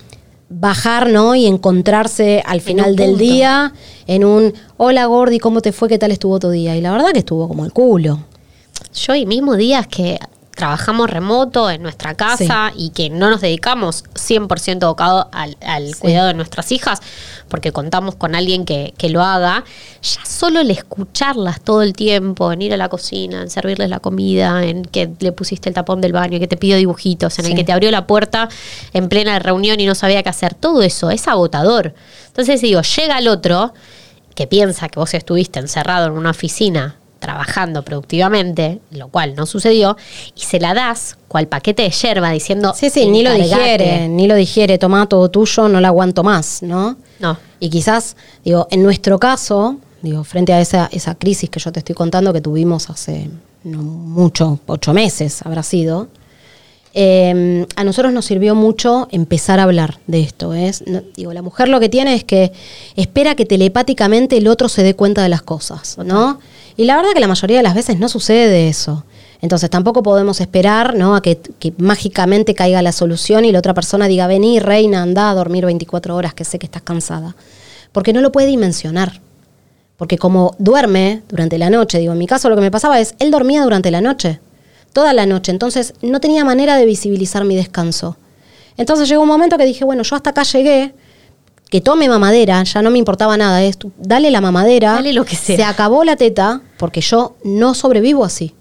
bajar, 0.49 1.09
¿no? 1.09 1.35
Y 1.35 1.47
encontrarse 1.47 2.43
al 2.45 2.61
final 2.61 2.95
del 2.95 3.17
día 3.17 3.73
en 4.07 4.23
un, 4.23 4.53
hola 4.77 5.05
Gordi, 5.05 5.39
¿cómo 5.39 5.61
te 5.61 5.71
fue? 5.71 5.89
¿Qué 5.89 5.97
tal 5.97 6.11
estuvo 6.11 6.39
tu 6.39 6.49
día? 6.49 6.75
Y 6.75 6.81
la 6.81 6.91
verdad 6.91 7.11
que 7.11 7.19
estuvo 7.19 7.47
como 7.47 7.65
el 7.65 7.71
culo. 7.71 8.19
Yo 8.93 9.15
y 9.15 9.25
mismo 9.25 9.55
días 9.55 9.87
que 9.87 10.19
trabajamos 10.61 11.09
remoto 11.09 11.71
en 11.71 11.81
nuestra 11.81 12.13
casa 12.13 12.71
y 12.75 12.91
que 12.91 13.09
no 13.09 13.31
nos 13.31 13.41
dedicamos 13.41 14.03
100% 14.13 14.83
abocado 14.83 15.27
al, 15.31 15.57
al 15.65 15.87
Sí. 15.95 15.99
cuidado 15.99 16.27
de 16.27 16.35
nuestras 16.35 16.71
hijas, 16.71 16.99
porque 17.47 17.71
contamos 17.71 18.13
con 18.13 18.35
alguien 18.35 18.63
que, 18.63 18.93
que 18.95 19.09
lo 19.09 19.23
haga, 19.23 19.63
ya 20.03 20.23
solo 20.23 20.59
el 20.59 20.69
escucharlas 20.69 21.61
todo 21.61 21.81
el 21.81 21.93
tiempo, 21.93 22.51
en 22.51 22.61
ir 22.61 22.75
a 22.75 22.77
la 22.77 22.89
cocina, 22.89 23.41
en 23.41 23.49
servirles 23.49 23.89
la 23.89 23.99
comida, 23.99 24.63
en 24.63 24.85
que 24.85 25.09
le 25.19 25.31
pusiste 25.31 25.67
el 25.67 25.73
tapón 25.73 25.99
del 25.99 26.13
baño, 26.13 26.39
que 26.39 26.47
te 26.47 26.57
pidió 26.57 26.77
dibujitos, 26.77 27.39
en 27.39 27.45
Sí. 27.45 27.51
el 27.51 27.57
que 27.57 27.63
te 27.63 27.71
abrió 27.71 27.89
la 27.89 28.05
puerta 28.05 28.47
en 28.93 29.09
plena 29.09 29.39
reunión 29.39 29.79
y 29.79 29.87
no 29.87 29.95
sabía 29.95 30.21
qué 30.21 30.29
hacer, 30.29 30.53
todo 30.53 30.83
eso 30.83 31.09
es 31.09 31.27
agotador. 31.27 31.95
Entonces 32.27 32.61
digo, 32.61 32.81
llega 32.83 33.17
el 33.17 33.27
otro 33.29 33.73
que 34.35 34.45
piensa 34.45 34.89
que 34.89 34.99
vos 34.99 35.11
estuviste 35.15 35.59
encerrado 35.59 36.05
en 36.05 36.13
una 36.13 36.29
oficina 36.29 36.97
trabajando 37.21 37.83
productivamente, 37.85 38.81
lo 38.89 39.07
cual 39.07 39.35
no 39.35 39.45
sucedió, 39.45 39.95
y 40.35 40.41
se 40.41 40.59
la 40.59 40.73
das 40.73 41.17
cual 41.29 41.47
paquete 41.47 41.83
de 41.83 41.91
yerba 41.91 42.31
diciendo... 42.31 42.73
Sí, 42.75 42.89
sí, 42.89 43.05
ni 43.07 43.23
lo 43.23 43.31
digiere, 43.33 44.09
ni 44.09 44.27
lo 44.27 44.35
digiere, 44.35 44.77
toma 44.77 45.07
todo 45.07 45.29
tuyo, 45.29 45.69
no 45.69 45.79
la 45.79 45.89
aguanto 45.89 46.23
más, 46.23 46.61
¿no? 46.63 46.97
No. 47.19 47.37
Y 47.59 47.69
quizás, 47.69 48.17
digo, 48.43 48.67
en 48.71 48.81
nuestro 48.83 49.19
caso, 49.19 49.77
digo, 50.01 50.23
frente 50.23 50.51
a 50.51 50.59
esa, 50.59 50.89
esa 50.91 51.15
crisis 51.15 51.49
que 51.49 51.59
yo 51.59 51.71
te 51.71 51.79
estoy 51.79 51.95
contando 51.95 52.33
que 52.33 52.41
tuvimos 52.41 52.89
hace 52.89 53.29
no 53.63 53.77
mucho, 53.83 54.59
ocho 54.65 54.91
meses 54.91 55.43
habrá 55.45 55.61
sido, 55.61 56.07
eh, 56.93 57.65
a 57.75 57.83
nosotros 57.83 58.11
nos 58.11 58.25
sirvió 58.25 58.53
mucho 58.55 59.07
empezar 59.11 59.59
a 59.59 59.63
hablar 59.63 59.99
de 60.07 60.21
esto. 60.21 60.53
¿es? 60.53 60.85
No- 60.87 61.01
digo, 61.15 61.31
la 61.33 61.41
mujer 61.41 61.69
lo 61.69 61.79
que 61.79 61.87
tiene 61.87 62.15
es 62.15 62.23
que 62.23 62.51
espera 62.95 63.35
que 63.35 63.45
telepáticamente 63.45 64.37
el 64.37 64.47
otro 64.47 64.67
se 64.67 64.83
dé 64.83 64.95
cuenta 64.95 65.23
de 65.23 65.29
las 65.29 65.41
cosas, 65.41 65.97
¿no? 66.03 66.39
Y 66.81 66.85
la 66.85 66.95
verdad 66.95 67.11
que 67.13 67.19
la 67.19 67.27
mayoría 67.27 67.57
de 67.57 67.63
las 67.63 67.75
veces 67.75 68.00
no 68.00 68.09
sucede 68.09 68.67
eso. 68.67 69.05
Entonces 69.39 69.69
tampoco 69.69 70.01
podemos 70.01 70.41
esperar 70.41 70.95
¿no? 70.95 71.15
a 71.15 71.21
que, 71.21 71.39
mágicamente 71.77 72.55
caiga 72.55 72.81
la 72.81 72.91
solución 72.91 73.45
y 73.45 73.51
la 73.51 73.59
otra 73.59 73.75
persona 73.75 74.07
diga, 74.07 74.25
vení, 74.25 74.59
reina, 74.59 75.03
anda 75.03 75.29
a 75.29 75.35
dormir 75.35 75.63
24 75.67 76.15
horas, 76.15 76.33
que 76.33 76.43
sé 76.43 76.57
que 76.57 76.65
estás 76.65 76.81
cansada. 76.81 77.35
Porque 77.91 78.13
no 78.13 78.21
lo 78.21 78.31
puede 78.31 78.48
dimensionar. 78.48 79.22
Porque 79.96 80.17
como 80.17 80.55
duerme 80.57 81.22
durante 81.29 81.59
la 81.59 81.70
noche, 81.70 82.00
digo, 82.00 82.13
en 82.13 82.17
mi 82.17 82.25
caso 82.25 82.50
lo 82.50 82.55
que 82.55 82.63
me 82.63 82.72
pasaba 82.72 83.00
es, 83.00 83.13
él 83.20 83.29
dormía 83.29 83.61
durante 83.61 83.91
la 83.91 84.01
noche, 84.01 84.39
toda 84.91 85.13
la 85.13 85.27
noche, 85.27 85.51
entonces 85.51 85.94
no 86.01 86.20
tenía 86.20 86.44
manera 86.44 86.77
de 86.77 86.87
visibilizar 86.87 87.46
mi 87.46 87.55
descanso. 87.55 88.17
Entonces 88.75 89.07
llegó 89.07 89.22
un 89.22 89.27
momento 89.27 89.55
que 89.59 89.65
dije, 89.65 89.85
bueno, 89.85 90.01
yo 90.01 90.15
hasta 90.15 90.31
acá 90.31 90.41
llegué, 90.41 90.96
que 91.72 91.81
tome 91.81 92.07
mamadera, 92.07 92.62
ya 92.64 92.81
no 92.84 92.92
me 92.92 93.00
importaba 93.00 93.36
nada, 93.38 93.64
es, 93.64 93.77
tú, 93.77 93.92
dale 93.98 94.29
la 94.29 94.42
mamadera, 94.42 94.94
Dale 94.94 95.14
lo 95.14 95.25
que 95.25 95.36
sea. 95.36 95.55
se 95.55 95.64
acabó 95.64 96.03
la 96.03 96.16
teta, 96.18 96.62
porque 96.77 97.01
yo 97.01 97.36
no 97.44 97.74
sobrevivo 97.74 98.24
así. 98.25 98.53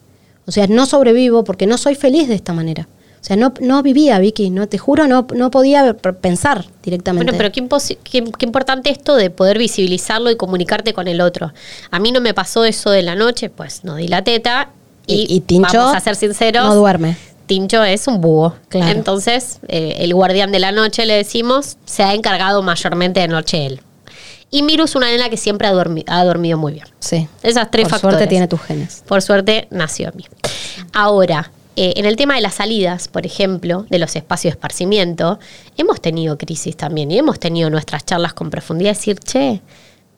O 0.47 0.53
sea, 0.53 0.67
no 0.69 0.87
sobrevivo 0.87 1.45
porque 1.45 1.67
no 1.67 1.77
soy 1.77 1.95
feliz 1.97 2.29
de 2.29 2.35
esta 2.37 2.53
manera. 2.55 2.89
O 3.21 3.23
sea, 3.25 3.37
no, 3.37 3.53
no 3.61 3.83
vivía, 3.83 4.19
Vicky, 4.19 4.49
no 4.49 4.67
te 4.67 4.79
juro, 4.79 5.07
no, 5.07 5.27
no 5.35 5.51
podía 5.51 5.93
pensar 5.95 6.65
directamente. 6.83 7.33
Bueno, 7.33 7.37
pero 7.37 7.53
qué, 7.53 7.97
qué- 8.03 8.25
qué 8.39 8.47
importante 8.47 8.89
esto 8.91 9.15
de 9.15 9.29
poder 9.29 9.59
visibilizarlo 9.59 10.31
y 10.31 10.37
comunicarte 10.37 10.95
con 10.95 11.07
el 11.07 11.21
otro. 11.21 11.53
A 11.91 11.99
mí 11.99 12.13
no 12.13 12.21
me 12.23 12.33
pasó 12.33 12.65
eso 12.65 12.91
de 12.91 13.03
la 13.03 13.17
noche, 13.17 13.51
pues 13.51 13.85
no 13.85 13.97
di 13.97 14.09
la 14.09 14.25
teta 14.25 14.71
y, 15.07 15.27
Y- 15.29 15.37
y 15.37 15.41
Tincho 15.41 15.77
vamos 15.79 15.97
a 15.97 16.01
ser 16.01 16.17
sinceros, 16.17 16.65
no 16.65 16.75
duerme. 16.77 17.17
Tincho 17.51 17.83
es 17.83 18.07
un 18.07 18.21
búho. 18.21 18.55
Claro. 18.69 18.93
Entonces, 18.97 19.59
eh, 19.67 19.97
el 19.99 20.15
guardián 20.15 20.53
de 20.53 20.61
la 20.61 20.71
noche, 20.71 21.05
le 21.05 21.15
decimos, 21.15 21.79
se 21.85 22.05
ha 22.05 22.15
encargado 22.15 22.63
mayormente 22.63 23.19
de 23.19 23.27
noche 23.27 23.67
él. 23.67 23.81
Y 24.53 24.63
Miru 24.63 24.85
es 24.85 24.95
una 24.95 25.09
nena 25.09 25.29
que 25.31 25.37
siempre 25.37 25.67
ha, 25.67 25.73
dormi- 25.73 26.05
ha 26.07 26.23
dormido 26.23 26.57
muy 26.59 26.75
bien. 26.75 26.87
Sí. 27.01 27.27
Esas 27.43 27.69
tres 27.73 27.87
Por 27.87 27.91
factores. 27.91 28.15
suerte 28.19 28.29
tiene 28.29 28.47
tus 28.47 28.61
genes. 28.61 29.03
Por 29.05 29.21
suerte 29.21 29.67
nació 29.71 30.11
a 30.11 30.13
mí. 30.13 30.25
Ahora, 30.93 31.51
eh, 31.75 31.95
en 31.97 32.05
el 32.07 32.15
tema 32.15 32.37
de 32.37 32.41
las 32.41 32.55
salidas, 32.55 33.09
por 33.09 33.27
ejemplo, 33.27 33.85
de 33.91 33.99
los 33.99 34.15
espacios 34.15 34.53
de 34.53 34.57
esparcimiento, 34.57 35.41
hemos 35.77 36.01
tenido 36.01 36.39
crisis 36.39 36.77
también 36.77 37.11
y 37.11 37.19
hemos 37.19 37.41
tenido 37.41 37.69
nuestras 37.69 38.05
charlas 38.07 38.33
con 38.33 38.49
profundidad. 38.51 38.91
Decir, 38.91 39.19
che, 39.19 39.61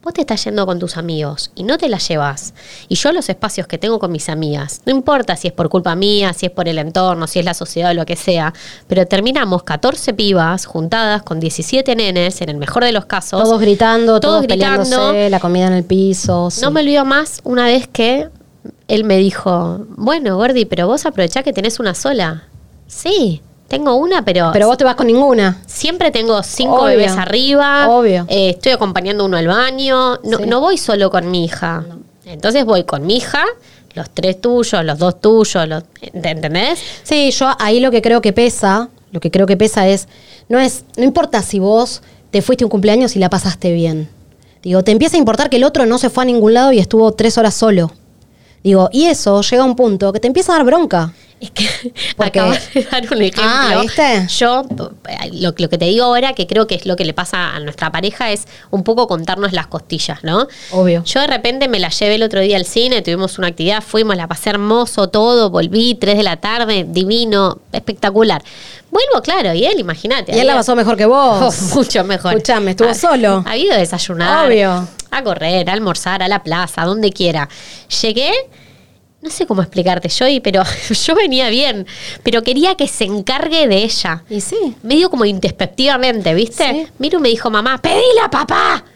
vos 0.02 0.12
te 0.12 0.22
estás 0.22 0.44
yendo 0.44 0.66
con 0.66 0.78
tus 0.78 0.96
amigos 0.96 1.52
y 1.54 1.62
no 1.62 1.78
te 1.78 1.88
las 1.88 2.06
llevas. 2.08 2.54
Y 2.88 2.96
yo 2.96 3.12
los 3.12 3.28
espacios 3.28 3.66
que 3.66 3.78
tengo 3.78 3.98
con 3.98 4.10
mis 4.10 4.28
amigas, 4.28 4.82
no 4.84 4.92
importa 4.92 5.36
si 5.36 5.48
es 5.48 5.52
por 5.52 5.68
culpa 5.68 5.94
mía, 5.94 6.32
si 6.32 6.46
es 6.46 6.52
por 6.52 6.68
el 6.68 6.78
entorno, 6.78 7.26
si 7.26 7.38
es 7.38 7.44
la 7.44 7.54
sociedad 7.54 7.92
o 7.92 7.94
lo 7.94 8.04
que 8.04 8.16
sea, 8.16 8.52
pero 8.88 9.06
terminamos 9.06 9.62
14 9.62 10.14
pibas 10.14 10.66
juntadas 10.66 11.22
con 11.22 11.38
17 11.38 11.94
nenes, 11.94 12.40
en 12.40 12.48
el 12.48 12.56
mejor 12.56 12.84
de 12.84 12.92
los 12.92 13.04
casos. 13.04 13.42
Todos 13.42 13.60
gritando, 13.60 14.18
todos, 14.18 14.34
todos 14.34 14.42
gritando. 14.42 15.12
la 15.12 15.40
comida 15.40 15.68
en 15.68 15.74
el 15.74 15.84
piso. 15.84 16.50
sí. 16.50 16.60
No 16.62 16.70
me 16.70 16.80
olvido 16.80 17.04
más 17.04 17.40
una 17.44 17.66
vez 17.66 17.86
que 17.86 18.28
él 18.88 19.04
me 19.04 19.16
dijo, 19.18 19.86
bueno, 19.96 20.36
Gordi, 20.36 20.64
pero 20.64 20.86
vos 20.86 21.06
aprovechá 21.06 21.42
que 21.42 21.52
tenés 21.52 21.78
una 21.78 21.94
sola. 21.94 22.44
Sí, 22.86 23.40
tengo 23.72 23.96
una, 23.96 24.22
pero, 24.24 24.50
Pero 24.52 24.66
vos 24.66 24.76
te 24.76 24.84
vas 24.84 24.94
con 24.96 25.06
ninguna. 25.06 25.58
siempre 25.66 26.10
tengo 26.10 26.42
cinco 26.42 26.74
Obvio. 26.82 26.84
bebés 26.98 27.12
arriba. 27.16 27.88
Obvio. 27.88 28.26
eh, 28.28 28.50
estoy 28.50 28.72
acompañando 28.72 29.24
uno 29.24 29.38
al 29.38 29.46
baño. 29.48 30.18
No, 30.24 30.36
Sí. 30.38 30.44
no 30.46 30.60
voy 30.60 30.76
solo 30.76 31.10
con 31.10 31.30
mi 31.30 31.44
hija. 31.46 31.84
Entonces 32.26 32.64
voy 32.66 32.84
con 32.84 33.06
mi 33.06 33.16
hija, 33.16 33.42
los 33.94 34.10
tres 34.10 34.40
tuyos, 34.40 34.84
los 34.84 34.98
dos 34.98 35.20
tuyos, 35.20 35.66
los, 35.66 35.84
¿entendés? 36.02 36.78
Sí, 37.02 37.30
yo 37.30 37.48
ahí 37.58 37.80
lo 37.80 37.90
que 37.90 38.02
creo 38.02 38.20
que 38.20 38.32
pesa, 38.34 38.90
lo 39.10 39.20
que 39.20 39.30
creo 39.30 39.46
que 39.46 39.56
pesa 39.56 39.88
es, 39.88 40.06
no 40.48 40.58
es, 40.60 40.84
no 40.98 41.04
importa 41.04 41.42
si 41.42 41.58
vos 41.58 42.02
te 42.30 42.42
fuiste 42.42 42.64
un 42.64 42.70
cumpleaños 42.70 43.16
y 43.16 43.18
la 43.18 43.30
pasaste 43.30 43.72
bien. 43.72 44.08
Digo, 44.62 44.84
te 44.84 44.92
empieza 44.92 45.16
a 45.16 45.18
importar 45.18 45.48
que 45.50 45.56
el 45.56 45.64
otro 45.64 45.86
no 45.86 45.96
se 45.98 46.10
fue 46.10 46.22
a 46.22 46.26
ningún 46.26 46.54
lado 46.54 46.72
y 46.72 46.78
estuvo 46.78 47.10
tres 47.12 47.36
horas 47.38 47.54
solo. 47.54 47.90
Digo, 48.62 48.88
y 48.92 49.06
eso 49.06 49.40
llega 49.42 49.62
a 49.62 49.66
un 49.66 49.74
punto 49.74 50.12
que 50.12 50.20
te 50.20 50.28
empieza 50.28 50.52
a 50.52 50.56
dar 50.58 50.64
bronca. 50.66 51.12
Es 51.42 51.50
que 51.50 51.68
Porque- 52.16 52.38
acabas 52.40 52.72
de 52.72 52.82
dar 52.84 53.02
un 53.12 53.20
ejemplo. 53.20 53.42
Ah, 53.44 53.78
¿viste? 53.82 54.26
Yo, 54.38 54.62
eh, 55.08 55.30
lo, 55.32 55.52
lo 55.56 55.68
que 55.68 55.76
te 55.76 55.86
digo 55.86 56.04
ahora, 56.04 56.32
que 56.34 56.46
creo 56.46 56.66
que 56.68 56.76
es 56.76 56.86
lo 56.86 56.94
que 56.94 57.04
le 57.04 57.12
pasa 57.14 57.54
a 57.54 57.58
nuestra 57.60 57.90
pareja, 57.90 58.30
es 58.30 58.46
un 58.70 58.84
poco 58.84 59.08
contarnos 59.08 59.52
las 59.52 59.66
costillas, 59.66 60.22
¿no? 60.22 60.46
Obvio. 60.70 61.02
Yo 61.04 61.20
de 61.20 61.26
repente 61.26 61.66
me 61.68 61.80
la 61.80 61.88
llevé 61.88 62.14
el 62.14 62.22
otro 62.22 62.40
día 62.40 62.56
al 62.56 62.64
cine, 62.64 63.02
tuvimos 63.02 63.38
una 63.38 63.48
actividad, 63.48 63.82
fuimos, 63.82 64.16
la 64.16 64.28
pasé 64.28 64.50
hermoso 64.50 65.08
todo, 65.08 65.50
volví, 65.50 65.96
3 65.96 66.16
de 66.16 66.22
la 66.22 66.36
tarde, 66.36 66.86
divino, 66.88 67.58
espectacular. 67.72 68.40
Vuelvo, 68.90 69.20
claro, 69.22 69.52
y 69.54 69.64
él, 69.64 69.80
imagínate. 69.80 70.36
Y 70.36 70.38
él 70.38 70.46
la 70.46 70.54
pasó 70.54 70.76
mejor 70.76 70.96
que 70.96 71.06
vos. 71.06 71.42
Oh, 71.72 71.74
mucho 71.74 72.04
mejor. 72.04 72.32
Escuchame, 72.34 72.70
estuvo 72.72 72.88
Ha- 72.88 72.94
solo. 72.94 73.42
Ha 73.48 73.56
ido 73.56 73.74
a 73.74 73.78
desayunar. 73.78 74.46
Obvio. 74.46 74.86
A 75.10 75.22
correr, 75.24 75.68
a 75.68 75.72
almorzar, 75.72 76.22
a 76.22 76.28
la 76.28 76.42
plaza, 76.42 76.82
a 76.82 76.86
donde 76.86 77.10
quiera. 77.12 77.48
Llegué, 78.00 78.30
no 79.22 79.30
sé 79.30 79.46
cómo 79.46 79.62
explicarte, 79.62 80.08
Joy, 80.08 80.40
pero 80.40 80.62
yo 80.90 81.14
venía 81.14 81.48
bien, 81.48 81.86
pero 82.22 82.42
quería 82.42 82.74
que 82.74 82.88
se 82.88 83.04
encargue 83.04 83.68
de 83.68 83.84
ella. 83.84 84.24
Y 84.28 84.40
sí. 84.40 84.74
Medio 84.82 85.08
como 85.10 85.24
introspectivamente, 85.24 86.34
¿viste? 86.34 86.70
Sí. 86.70 86.86
Miru 86.98 87.20
me 87.20 87.28
dijo, 87.28 87.48
mamá, 87.50 87.78
pedile 87.80 88.20
a 88.22 88.30
papá. 88.30 88.84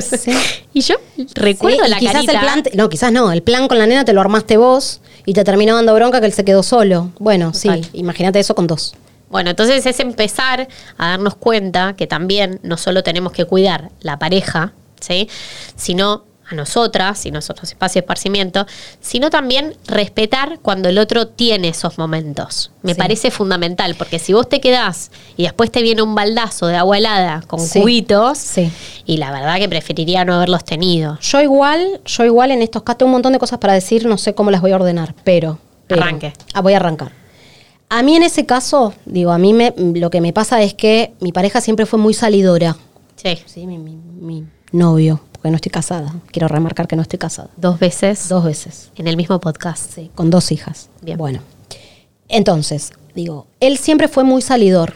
Sí. 0.00 0.30
y 0.72 0.82
yo 0.82 0.94
recuerdo 1.34 1.84
Sí, 1.84 1.90
la 1.90 1.98
quizás 1.98 2.14
carita. 2.14 2.32
el 2.32 2.38
plan, 2.38 2.62
no, 2.74 2.88
quizás 2.88 3.10
no, 3.10 3.32
el 3.32 3.42
plan 3.42 3.66
con 3.66 3.76
la 3.76 3.86
nena 3.88 4.04
te 4.04 4.12
lo 4.12 4.20
armaste 4.20 4.56
vos 4.56 5.00
y 5.26 5.32
te 5.32 5.42
terminó 5.42 5.74
dando 5.74 5.92
bronca 5.94 6.20
que 6.20 6.26
él 6.26 6.32
se 6.32 6.44
quedó 6.44 6.62
solo. 6.62 7.10
Bueno, 7.18 7.52
sí, 7.52 7.68
imagínate 7.92 8.38
eso 8.38 8.54
con 8.54 8.68
dos. 8.68 8.94
Bueno, 9.30 9.50
entonces 9.50 9.84
es 9.84 9.98
empezar 9.98 10.68
a 10.96 11.08
darnos 11.08 11.34
cuenta 11.34 11.94
que 11.96 12.06
también 12.06 12.60
no 12.62 12.76
solo 12.76 13.02
tenemos 13.02 13.32
que 13.32 13.44
cuidar 13.44 13.90
la 14.00 14.18
pareja, 14.18 14.74
¿sí? 15.00 15.28
Sino 15.74 16.24
a 16.50 16.54
nosotras 16.54 17.24
y 17.26 17.30
nuestros 17.30 17.62
espacios 17.62 17.94
de 17.94 18.00
esparcimiento, 18.00 18.66
sino 19.00 19.30
también 19.30 19.74
respetar 19.86 20.58
cuando 20.60 20.88
el 20.88 20.98
otro 20.98 21.28
tiene 21.28 21.68
esos 21.68 21.98
momentos. 21.98 22.72
Me 22.82 22.94
Sí. 22.94 22.98
parece 22.98 23.30
fundamental, 23.30 23.94
porque 23.94 24.18
si 24.18 24.32
vos 24.32 24.48
te 24.48 24.60
quedás 24.60 25.10
y 25.36 25.44
después 25.44 25.70
te 25.70 25.82
viene 25.82 26.02
un 26.02 26.14
baldazo 26.14 26.66
de 26.66 26.76
agua 26.76 26.98
helada 26.98 27.42
con 27.46 27.60
Sí. 27.60 27.80
cubitos, 27.80 28.38
Sí. 28.38 28.70
y 29.06 29.16
la 29.18 29.30
verdad 29.32 29.56
que 29.58 29.68
preferiría 29.68 30.24
no 30.24 30.34
haberlos 30.34 30.64
tenido. 30.64 31.18
Yo 31.20 31.40
igual, 31.40 32.00
yo 32.04 32.24
igual 32.24 32.50
en 32.50 32.60
estos 32.62 32.82
casos 32.82 32.98
tengo 32.98 33.08
un 33.10 33.12
montón 33.14 33.32
de 33.32 33.38
cosas 33.38 33.58
para 33.58 33.72
decir, 33.72 34.04
no 34.06 34.18
sé 34.18 34.34
cómo 34.34 34.50
las 34.50 34.60
voy 34.60 34.72
a 34.72 34.76
ordenar, 34.76 35.14
pero... 35.24 35.58
pero- 35.86 36.02
Arranque. 36.02 36.32
Ah, 36.54 36.60
voy 36.60 36.72
a 36.74 36.76
arrancar. 36.76 37.12
A 37.88 38.02
mí 38.02 38.16
en 38.16 38.22
ese 38.22 38.46
caso, 38.46 38.94
digo, 39.04 39.32
a 39.32 39.38
mí 39.38 39.52
me, 39.52 39.74
lo 39.76 40.08
que 40.10 40.20
me 40.22 40.32
pasa 40.32 40.62
es 40.62 40.72
que 40.74 41.12
mi 41.20 41.30
pareja 41.32 41.60
siempre 41.60 41.84
fue 41.86 41.98
muy 41.98 42.14
salidora. 42.14 42.76
Sí. 43.16 43.38
Sí, 43.44 43.66
mi, 43.66 43.76
mi- 43.78 43.96
mi 43.96 44.44
novio, 44.72 45.20
porque 45.42 45.50
no 45.50 45.56
estoy 45.56 45.70
casada. 45.72 46.14
Quiero 46.30 46.46
remarcar 46.46 46.86
que 46.86 46.94
no 46.94 47.02
estoy 47.02 47.18
casada. 47.18 47.50
Dos 47.56 47.80
veces 47.80 48.28
Dos 48.28 48.44
veces. 48.44 48.90
en 48.94 49.08
el 49.08 49.16
mismo 49.16 49.40
podcast. 49.40 49.92
Sí, 49.92 50.08
con 50.14 50.30
dos 50.30 50.52
hijas. 50.52 50.88
Bien. 51.00 51.18
Bueno. 51.18 51.40
Entonces, 52.28 52.92
digo, 53.16 53.48
él 53.58 53.76
siempre 53.76 54.06
fue 54.06 54.22
muy 54.22 54.40
salidor. 54.40 54.94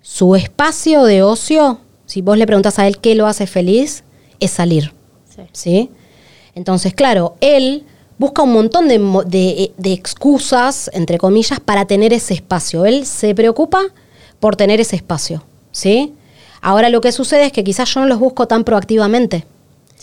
Su 0.00 0.36
espacio 0.36 1.04
de 1.04 1.22
ocio, 1.22 1.80
si 2.06 2.22
vos 2.22 2.38
le 2.38 2.46
preguntas 2.46 2.78
a 2.78 2.86
él 2.86 2.96
qué 2.98 3.14
lo 3.14 3.26
hace 3.26 3.46
feliz, 3.46 4.04
es 4.40 4.50
salir. 4.52 4.94
Sí. 5.28 5.42
¿Sí? 5.52 5.90
Entonces, 6.54 6.94
claro, 6.94 7.36
él 7.42 7.84
busca 8.16 8.42
un 8.42 8.54
montón 8.54 8.88
de, 8.88 8.98
de- 9.26 9.72
de 9.76 9.92
excusas, 9.92 10.90
entre 10.94 11.18
comillas, 11.18 11.60
para 11.60 11.84
tener 11.84 12.12
ese 12.14 12.32
espacio. 12.34 12.86
Él 12.86 13.04
se 13.04 13.34
preocupa 13.34 13.82
por 14.40 14.56
tener 14.56 14.80
ese 14.80 14.96
espacio. 14.96 15.44
¿Sí? 15.72 16.14
Ahora 16.62 16.88
lo 16.88 17.00
que 17.02 17.12
sucede 17.12 17.44
es 17.44 17.52
que 17.52 17.62
quizás 17.62 17.92
yo 17.94 18.00
no 18.00 18.06
los 18.06 18.18
busco 18.18 18.48
tan 18.48 18.64
proactivamente. 18.64 19.44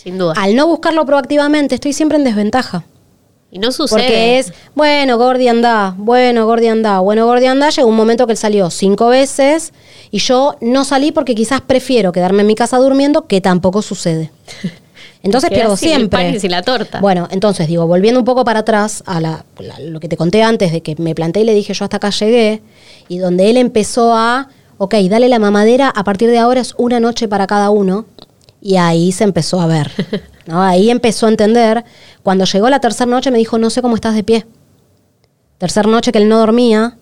Sin 0.06 0.18
duda. 0.18 0.34
Al 0.36 0.54
no 0.54 0.68
buscarlo 0.68 1.04
proactivamente, 1.04 1.74
estoy 1.74 1.92
siempre 1.92 2.16
en 2.16 2.22
desventaja. 2.22 2.84
y 3.50 3.58
no 3.58 3.72
sucede. 3.72 3.98
Porque 4.02 4.38
es, 4.38 4.52
bueno, 4.76 5.18
Gordi 5.18 5.48
anda, 5.48 5.94
bueno, 5.98 6.46
Gordi 6.46 6.68
anda, 6.68 7.00
bueno, 7.00 7.26
Gordi 7.26 7.46
anda. 7.46 7.70
Llegó 7.70 7.88
un 7.88 7.96
momento 7.96 8.24
que 8.26 8.32
él 8.34 8.38
salió 8.38 8.70
cinco 8.70 9.08
veces 9.08 9.72
y 10.12 10.18
yo 10.18 10.54
no 10.60 10.84
salí 10.84 11.10
porque 11.10 11.34
quizás 11.34 11.60
prefiero 11.60 12.12
quedarme 12.12 12.42
en 12.42 12.46
mi 12.46 12.54
casa 12.54 12.78
durmiendo, 12.78 13.26
que 13.26 13.40
tampoco 13.40 13.82
sucede. 13.82 14.30
Entonces 15.24 15.50
pierdo 15.50 15.76
sin 15.76 15.88
el 15.90 15.96
siempre. 15.96 16.18
pan 16.24 16.34
y 16.36 16.38
sin 16.38 16.52
la 16.52 16.62
torta. 16.62 17.00
Bueno, 17.00 17.26
entonces 17.32 17.66
digo, 17.66 17.84
volviendo 17.88 18.20
un 18.20 18.24
poco 18.24 18.44
para 18.44 18.60
atrás 18.60 19.02
a 19.06 19.20
la- 19.20 19.44
la- 19.58 19.80
lo 19.80 19.98
que 19.98 20.08
te 20.08 20.16
conté 20.16 20.44
antes 20.44 20.70
de 20.70 20.82
que 20.82 20.94
me 20.98 21.16
planté 21.16 21.40
y 21.40 21.44
le 21.44 21.52
dije 21.52 21.74
yo 21.74 21.82
hasta 21.84 21.96
acá 21.96 22.10
llegué, 22.10 22.62
y 23.08 23.18
donde 23.18 23.50
él 23.50 23.56
empezó 23.56 24.14
a, 24.14 24.48
ok, 24.78 24.94
dale 25.10 25.28
la 25.28 25.40
mamadera, 25.40 25.88
a 25.88 26.04
partir 26.04 26.30
de 26.30 26.38
ahora 26.38 26.60
es 26.60 26.74
una 26.78 27.00
noche 27.00 27.26
para 27.26 27.48
cada 27.48 27.70
uno, 27.70 28.06
y 28.66 28.78
ahí 28.78 29.12
se 29.12 29.22
empezó 29.22 29.60
a 29.60 29.68
ver. 29.68 29.92
¿no? 30.46 30.60
Ahí 30.60 30.90
empezó 30.90 31.26
a 31.26 31.28
entender. 31.28 31.84
Cuando 32.24 32.44
llegó 32.44 32.68
la 32.68 32.80
tercera 32.80 33.08
noche 33.08 33.30
me 33.30 33.38
dijo, 33.38 33.58
no 33.58 33.70
sé 33.70 33.80
cómo 33.80 33.94
estás 33.94 34.16
de 34.16 34.24
pie. 34.24 34.44
Tercer 35.58 35.86
noche 35.86 36.10
que 36.10 36.18
él 36.18 36.28
no 36.28 36.38
dormía, 36.38 36.98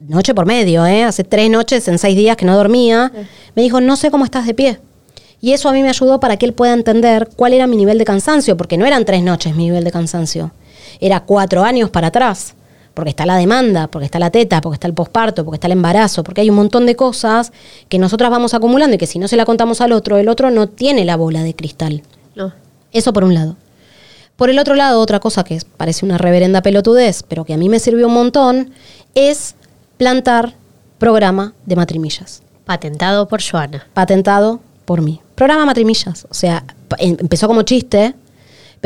noche 0.00 0.34
por 0.34 0.46
medio, 0.46 0.86
¿eh? 0.86 1.04
hace 1.04 1.22
tres 1.22 1.50
noches 1.50 1.86
en 1.88 1.98
seis 1.98 2.16
días 2.16 2.36
que 2.36 2.46
no 2.46 2.56
dormía, 2.56 3.12
me 3.54 3.62
dijo, 3.62 3.80
no 3.80 3.94
sé 3.96 4.10
cómo 4.10 4.24
estás 4.24 4.46
de 4.46 4.54
pie. 4.54 4.80
Y 5.40 5.52
eso 5.52 5.68
a 5.68 5.72
mí 5.72 5.82
me 5.82 5.90
ayudó 5.90 6.18
para 6.18 6.38
que 6.38 6.46
él 6.46 6.54
pueda 6.54 6.72
entender 6.72 7.28
cuál 7.36 7.52
era 7.52 7.66
mi 7.66 7.76
nivel 7.76 7.98
de 7.98 8.04
cansancio, 8.04 8.56
porque 8.56 8.78
no 8.78 8.86
eran 8.86 9.04
tres 9.04 9.22
noches 9.22 9.54
mi 9.54 9.66
nivel 9.66 9.84
de 9.84 9.92
cansancio, 9.92 10.50
era 10.98 11.20
cuatro 11.20 11.62
años 11.62 11.90
para 11.90 12.08
atrás, 12.08 12.55
porque 12.96 13.10
está 13.10 13.26
la 13.26 13.36
demanda, 13.36 13.88
porque 13.88 14.06
está 14.06 14.18
la 14.18 14.30
teta, 14.30 14.62
porque 14.62 14.76
está 14.76 14.86
el 14.86 14.94
posparto, 14.94 15.44
porque 15.44 15.56
está 15.56 15.66
el 15.66 15.72
embarazo, 15.74 16.24
porque 16.24 16.40
hay 16.40 16.48
un 16.48 16.56
montón 16.56 16.86
de 16.86 16.96
cosas 16.96 17.52
que 17.90 17.98
nosotras 17.98 18.30
vamos 18.30 18.54
acumulando 18.54 18.94
y 18.94 18.98
que 18.98 19.06
si 19.06 19.18
no 19.18 19.28
se 19.28 19.36
la 19.36 19.44
contamos 19.44 19.82
al 19.82 19.92
otro, 19.92 20.16
el 20.16 20.30
otro 20.30 20.50
no 20.50 20.66
tiene 20.66 21.04
la 21.04 21.16
bola 21.16 21.42
de 21.42 21.54
cristal. 21.54 22.02
No. 22.34 22.54
Eso 22.92 23.12
por 23.12 23.22
un 23.24 23.34
lado. 23.34 23.56
Por 24.36 24.48
el 24.48 24.58
otro 24.58 24.74
lado, 24.74 24.98
otra 25.00 25.20
cosa 25.20 25.44
que 25.44 25.58
parece 25.76 26.06
una 26.06 26.16
reverenda 26.16 26.62
pelotudez, 26.62 27.22
pero 27.22 27.44
que 27.44 27.52
a 27.52 27.58
mí 27.58 27.68
me 27.68 27.80
sirvió 27.80 28.06
un 28.06 28.14
montón, 28.14 28.70
es 29.14 29.56
plantar 29.98 30.54
programa 30.98 31.52
de 31.66 31.76
matrimillas, 31.76 32.42
Patentado 32.64 33.28
por 33.28 33.42
Joana. 33.42 33.86
patentado 33.92 34.60
por 34.86 35.02
mí. 35.02 35.20
Programa 35.34 35.66
matrimillas, 35.66 36.26
o 36.30 36.34
sea, 36.34 36.64
em- 36.98 37.18
empezó 37.20 37.46
como 37.46 37.60
chiste, 37.62 38.14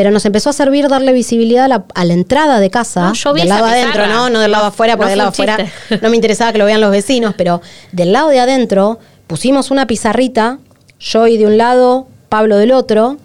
pero 0.00 0.10
nos 0.10 0.24
empezó 0.24 0.48
a 0.48 0.54
servir 0.54 0.88
darle 0.88 1.12
visibilidad 1.12 1.66
a 1.66 1.68
la, 1.68 1.84
a 1.94 2.06
la 2.06 2.14
entrada 2.14 2.58
de 2.58 2.70
casa, 2.70 3.08
No, 3.08 3.12
yo 3.12 3.34
vi 3.34 3.40
del 3.40 3.50
lado 3.50 3.66
adentro, 3.66 4.06
no, 4.06 4.30
no 4.30 4.40
del 4.40 4.50
lado 4.50 4.64
afuera, 4.64 4.96
porque 4.96 5.08
no 5.08 5.10
del 5.10 5.18
lado 5.18 5.28
afuera 5.28 5.58
no 6.00 6.08
me 6.08 6.16
interesaba 6.16 6.52
que 6.52 6.58
lo 6.58 6.64
vean 6.64 6.80
los 6.80 6.90
vecinos, 6.90 7.34
pero 7.36 7.60
del 7.92 8.12
lado 8.12 8.30
de 8.30 8.40
adentro 8.40 8.98
pusimos 9.26 9.70
una 9.70 9.86
pizarrita, 9.86 10.58
yo 10.98 11.26
y 11.26 11.36
de 11.36 11.44
un 11.44 11.58
lado, 11.58 12.06
Pablo 12.30 12.56
del 12.56 12.72
otro, 12.72 13.18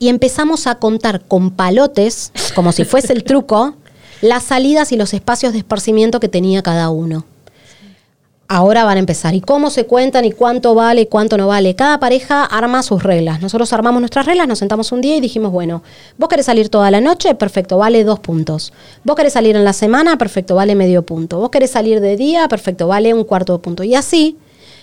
y 0.00 0.08
empezamos 0.08 0.66
a 0.66 0.80
contar 0.80 1.20
con 1.20 1.52
palotes, 1.52 2.32
como 2.56 2.72
si 2.72 2.84
fuese 2.84 3.12
el 3.12 3.22
truco, 3.22 3.76
las 4.20 4.42
salidas 4.42 4.90
y 4.90 4.96
los 4.96 5.14
espacios 5.14 5.52
de 5.52 5.60
esparcimiento 5.60 6.18
que 6.18 6.28
tenía 6.28 6.64
cada 6.64 6.90
uno. 6.90 7.26
Ahora 8.50 8.84
van 8.84 8.96
a 8.96 9.00
empezar. 9.00 9.34
¿Y 9.34 9.42
cómo 9.42 9.68
se 9.68 9.84
cuentan 9.84 10.24
y 10.24 10.32
cuánto 10.32 10.74
vale 10.74 11.02
y 11.02 11.06
cuánto 11.06 11.36
no 11.36 11.48
vale? 11.48 11.74
Cada 11.74 12.00
pareja 12.00 12.44
arma 12.44 12.82
sus 12.82 13.02
reglas. 13.02 13.42
Nosotros 13.42 13.70
armamos 13.74 14.00
nuestras 14.00 14.24
reglas, 14.24 14.48
nos 14.48 14.58
sentamos 14.58 14.90
un 14.90 15.02
día 15.02 15.16
y 15.16 15.20
dijimos, 15.20 15.52
bueno, 15.52 15.82
vos 16.16 16.30
querés 16.30 16.46
salir 16.46 16.70
toda 16.70 16.90
la 16.90 17.02
noche, 17.02 17.34
perfecto, 17.34 17.76
vale 17.76 18.04
dos 18.04 18.20
puntos. 18.20 18.72
Vos 19.04 19.16
querés 19.16 19.34
salir 19.34 19.54
en 19.54 19.64
la 19.64 19.74
semana, 19.74 20.16
perfecto, 20.16 20.54
vale 20.54 20.74
medio 20.74 21.04
punto. 21.04 21.38
Vos 21.38 21.50
querés 21.50 21.72
salir 21.72 22.00
de 22.00 22.16
día, 22.16 22.48
perfecto, 22.48 22.88
vale 22.88 23.12
un 23.12 23.24
cuarto 23.24 23.52
de 23.52 23.58
punto. 23.58 23.84
Y 23.84 23.94
así 23.94 24.38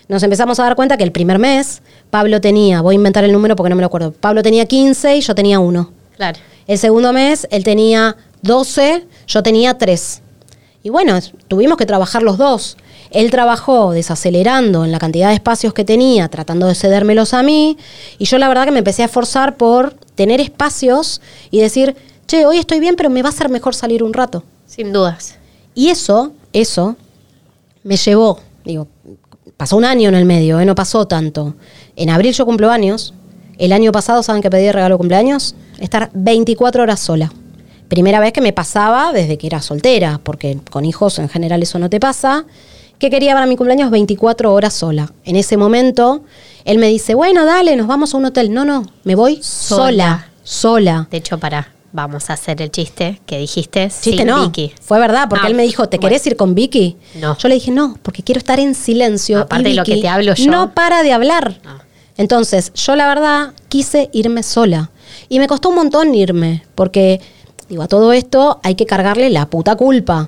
nos 0.08 0.22
empezamos 0.22 0.60
a 0.60 0.64
dar 0.64 0.76
cuenta 0.76 0.96
que 0.96 1.04
el 1.04 1.12
primer 1.12 1.40
mes 1.40 1.82
Pablo 2.12 2.40
tenía, 2.42 2.82
voy 2.82 2.94
a 2.94 2.98
inventar 2.98 3.24
el 3.24 3.32
número 3.32 3.56
porque 3.56 3.72
no 3.72 3.76
me 3.76 3.82
lo 3.82 3.88
acuerdo, 3.88 4.12
Pablo 4.12 4.44
tenía 4.44 4.68
15 4.68 5.18
y 5.18 5.22
yo 5.22 5.34
tenía 5.34 5.60
uno. 5.60 5.90
Claro. 6.18 6.38
El 6.68 6.78
segundo 6.78 7.12
mes 7.14 7.48
él 7.50 7.64
tenía 7.64 8.16
12, 8.44 9.08
yo 9.26 9.42
tenía 9.42 9.76
3. 9.76 10.22
Y 10.84 10.90
bueno, 10.90 11.18
tuvimos 11.48 11.78
que 11.78 11.88
trabajar 11.88 12.22
los 12.22 12.38
dos. 12.38 12.78
Él 13.16 13.32
trabajó 13.32 13.94
desacelerando 13.94 14.84
en 14.84 14.92
la 14.92 15.00
cantidad 15.00 15.30
de 15.30 15.36
espacios 15.36 15.74
que 15.74 15.86
tenía, 15.86 16.28
tratando 16.28 16.68
de 16.68 16.76
cedérmelos 16.76 17.34
a 17.34 17.44
mí. 17.44 17.78
Y 18.20 18.26
yo 18.26 18.38
la 18.38 18.50
verdad 18.50 18.66
que 18.66 18.72
me 18.72 18.80
empecé 18.80 19.04
a 19.04 19.06
esforzar 19.06 19.56
por 19.56 19.94
tener 20.16 20.42
espacios 20.42 21.22
y 21.50 21.62
decir, 21.62 21.96
che, 22.28 22.46
hoy 22.46 22.58
estoy 22.58 22.82
bien, 22.82 22.98
pero 22.98 23.10
me 23.10 23.24
va 23.24 23.30
a 23.30 23.32
ser 23.32 23.48
mejor 23.48 23.74
salir 23.74 24.04
un 24.04 24.14
rato. 24.14 24.44
Sin 24.68 24.92
dudas. 24.92 25.38
Y 25.74 25.92
eso, 25.92 26.34
eso, 26.52 26.98
me 27.84 27.96
llevó, 27.96 28.42
digo, 28.66 28.90
pasó 29.56 29.78
un 29.78 29.86
año 29.86 30.10
en 30.10 30.16
el 30.16 30.26
medio, 30.26 30.60
¿eh? 30.60 30.66
no 30.66 30.76
pasó 30.76 31.08
tanto. 31.08 31.56
En 31.96 32.10
abril 32.10 32.34
yo 32.34 32.46
cumplo 32.46 32.70
años. 32.70 33.14
El 33.58 33.72
año 33.72 33.94
pasado, 33.94 34.24
¿saben 34.24 34.42
qué 34.42 34.50
pedí 34.50 34.64
de 34.64 34.74
regalo 34.74 34.96
de 34.96 34.98
cumpleaños? 34.98 35.56
Estar 35.80 36.10
24 36.14 36.84
horas 36.84 37.00
sola. 37.00 37.32
Primera 37.88 38.20
vez 38.20 38.34
que 38.34 38.42
me 38.42 38.52
pasaba 38.52 39.14
desde 39.14 39.38
que 39.38 39.48
era 39.48 39.62
soltera, 39.62 40.20
porque 40.22 40.58
con 40.70 40.84
hijos 40.84 41.18
en 41.20 41.30
general 41.30 41.64
eso 41.64 41.80
no 41.80 41.90
te 41.90 42.02
pasa. 42.02 42.46
¿Qué 43.06 43.12
quería 43.12 43.36
para 43.36 43.46
mi 43.46 43.56
cumpleaños? 43.56 43.92
24 43.92 44.52
horas 44.52 44.74
sola. 44.74 45.14
En 45.26 45.36
ese 45.36 45.58
momento, 45.58 46.24
él 46.64 46.80
me 46.80 46.88
dice, 46.88 47.14
bueno, 47.14 47.46
dale, 47.46 47.76
nos 47.76 47.86
vamos 47.86 48.12
a 48.12 48.18
un 48.18 48.26
hotel. 48.26 48.52
No, 48.52 48.66
no, 48.66 48.84
me 49.04 49.14
voy 49.14 49.36
Sola. 49.44 49.86
sola, 49.86 50.28
sola. 50.44 51.08
De 51.12 51.18
hecho, 51.18 51.38
para, 51.38 51.72
vamos 51.92 52.32
a 52.32 52.34
hacer 52.34 52.60
el 52.64 52.72
chiste 52.72 53.22
que 53.28 53.38
dijiste. 53.38 53.90
Chiste 53.90 54.18
sin 54.18 54.26
no, 54.26 54.42
Vicky. 54.48 54.74
fue 54.82 54.98
verdad, 55.00 55.28
porque 55.30 55.46
Ah, 55.46 55.50
él 55.50 55.54
me 55.54 55.62
dijo, 55.62 55.88
¿te 55.88 55.98
bueno. 55.98 56.10
querés 56.10 56.26
ir 56.26 56.36
con 56.36 56.56
Vicky? 56.56 56.98
No. 57.22 57.38
Yo 57.38 57.48
le 57.48 57.54
dije, 57.54 57.70
no, 57.70 57.96
porque 58.02 58.24
quiero 58.24 58.40
estar 58.40 58.60
en 58.60 58.74
silencio. 58.74 59.42
Aparte 59.42 59.70
y 59.70 59.74
de 59.74 59.78
lo 59.78 59.84
que 59.84 59.98
te 59.98 60.08
hablo 60.08 60.34
yo. 60.34 60.50
No 60.50 60.74
para 60.74 61.04
de 61.04 61.14
hablar. 61.14 61.60
Ah. 61.64 61.84
Entonces, 62.18 62.74
yo 62.74 62.96
la 62.96 63.08
verdad 63.08 63.54
quise 63.70 64.10
irme 64.14 64.42
sola. 64.42 64.90
Y 65.30 65.38
me 65.38 65.46
costó 65.48 65.70
un 65.70 65.76
montón 65.76 66.16
irme, 66.16 66.64
porque, 66.74 67.22
digo, 67.70 67.84
a 67.84 67.88
todo 67.88 68.14
esto 68.14 68.60
hay 68.64 68.74
que 68.74 68.88
cargarle 68.88 69.30
la 69.30 69.46
puta 69.48 69.76
culpa. 69.76 70.28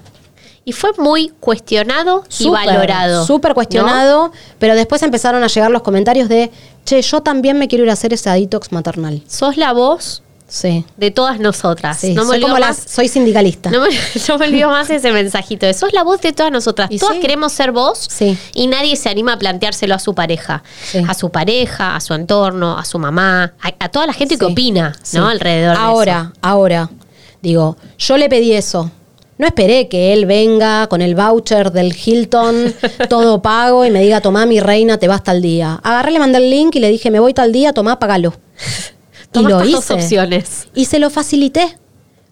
Y 0.67 0.73
fue 0.73 0.89
muy 0.97 1.30
cuestionado 1.39 2.25
y 2.39 2.49
valorado. 2.49 3.25
Súper 3.25 3.51
¿no? 3.51 3.56
cuestionado, 3.56 4.34
pero 4.60 4.75
después 4.75 5.01
empezaron 5.01 5.41
a 5.41 5.47
llegar 5.47 5.71
los 5.71 5.82
comentarios 5.82 6.27
de, 6.27 6.51
che, 6.84 7.01
yo 7.01 7.21
también 7.21 7.58
me 7.58 7.69
quiero 7.69 7.86
ir 7.86 7.89
a 7.89 7.93
hacer 7.93 8.12
ese 8.12 8.30
detox 8.32 8.73
maternal. 8.73 9.23
Sos 9.30 9.56
la 9.56 9.71
voz 9.71 10.23
Sí. 10.49 10.84
de 10.97 11.10
todas 11.12 11.39
nosotras. 11.39 11.97
Sí, 11.99 12.13
no 12.13 12.23
me 12.23 12.32
soy 12.32 12.41
como 12.41 12.53
más. 12.56 12.60
las, 12.60 12.77
soy 12.91 13.08
sindicalista. 13.08 13.69
No 13.69 13.80
me, 13.80 13.88
no 14.27 14.38
me 14.38 14.45
olvido 14.47 14.69
más 14.69 14.89
ese 14.89 15.13
mensajito. 15.13 15.65
de, 15.65 15.73
Sos 15.73 15.93
la 15.93 16.03
voz 16.03 16.19
de 16.19 16.34
todas 16.34 16.51
nosotras. 16.51 16.89
Y 16.91 16.99
Todas 16.99 17.15
sí. 17.15 17.21
queremos 17.21 17.53
ser 17.53 17.71
vos 17.71 17.99
Sí. 18.10 18.38
y 18.53 18.67
nadie 18.67 18.97
se 18.97 19.08
anima 19.08 19.34
a 19.34 19.38
planteárselo 19.39 19.95
a 19.95 19.99
su 19.99 20.13
pareja. 20.15 20.63
A 21.08 21.13
su 21.13 21.30
pareja, 21.30 21.95
a 21.95 22.01
su 22.01 22.13
entorno, 22.13 22.77
a 22.77 22.84
su 22.84 22.99
mamá, 22.99 23.53
a, 23.62 23.73
a 23.80 23.88
toda 23.89 24.06
la 24.06 24.12
gente 24.13 24.38
que 24.38 24.43
opina. 24.43 24.93
¿no? 25.13 25.30
alrededor 25.30 25.77
de 25.77 25.82
Ahora, 25.82 26.34
ahora, 26.41 26.89
digo, 27.41 27.77
yo 27.97 28.17
le 28.17 28.27
pedí 28.27 28.51
eso. 28.51 28.91
No 29.38 29.45
esperé 29.45 29.88
que 29.88 30.13
él 30.13 30.26
venga 30.26 30.88
con 30.88 31.02
el 31.02 31.13
voucher 31.13 31.71
del 31.71 31.95
Hilton, 31.95 32.73
todo 33.10 33.41
pago, 33.41 33.86
y 33.86 33.91
me 33.91 34.02
diga, 34.02 34.19
tomá 34.19 34.45
mi 34.45 34.60
reina, 34.60 34.97
te 34.97 35.08
vas 35.08 35.23
tal 35.23 35.41
día. 35.41 35.80
Agarré, 35.84 36.12
le 36.12 36.19
mandé 36.19 36.39
el 36.39 36.50
link 36.50 36.76
y 36.76 36.80
le 36.80 36.89
dije, 36.89 37.12
me 37.12 37.19
voy 37.19 37.34
tal 37.34 37.52
día, 37.52 37.71
tomá, 37.71 38.00
pagalo. 38.00 38.34
y 39.34 39.39
lo 39.43 39.63
hice. 39.63 39.71
dos 39.73 39.91
opciones. 39.91 40.67
Y 40.73 40.86
se 40.86 40.97
lo 40.97 41.10
facilité, 41.10 41.78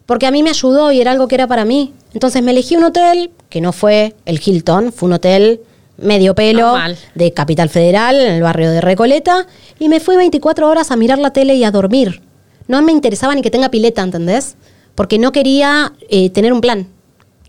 porque 0.06 0.26
a 0.26 0.32
mí 0.32 0.42
me 0.42 0.50
ayudó 0.50 0.92
y 0.92 1.00
era 1.00 1.12
algo 1.12 1.28
que 1.28 1.36
era 1.36 1.48
para 1.48 1.64
mí. 1.64 1.94
Entonces 2.14 2.42
me 2.42 2.52
elegí 2.52 2.76
un 2.76 2.86
hotel, 2.86 3.32
que 3.50 3.62
no 3.62 3.72
fue 3.72 4.16
el 4.26 4.42
Hilton, 4.44 4.92
fue 4.92 5.08
un 5.08 5.14
hotel 5.14 5.62
medio 5.98 6.36
pelo 6.36 6.68
Normal. 6.68 6.98
de 7.14 7.34
Capital 7.34 7.70
Federal, 7.70 8.16
en 8.20 8.34
el 8.34 8.42
barrio 8.42 8.72
de 8.72 8.82
Recoleta, 8.82 9.48
y 9.80 9.90
me 9.90 10.00
fui 10.00 10.16
24 10.16 10.68
horas 10.68 10.92
a 10.92 10.96
mirar 10.96 11.20
la 11.20 11.32
tele 11.32 11.56
y 11.56 11.64
a 11.64 11.72
dormir. 11.72 12.22
No 12.68 12.82
me 12.82 12.92
interesaba 12.92 13.36
ni 13.36 13.42
que 13.42 13.52
tenga 13.52 13.70
pileta, 13.70 14.02
¿entendés? 14.02 14.56
Porque 14.96 15.20
no 15.20 15.32
quería 15.32 15.94
eh, 16.10 16.30
tener 16.32 16.52
un 16.52 16.62
plan. 16.62 16.88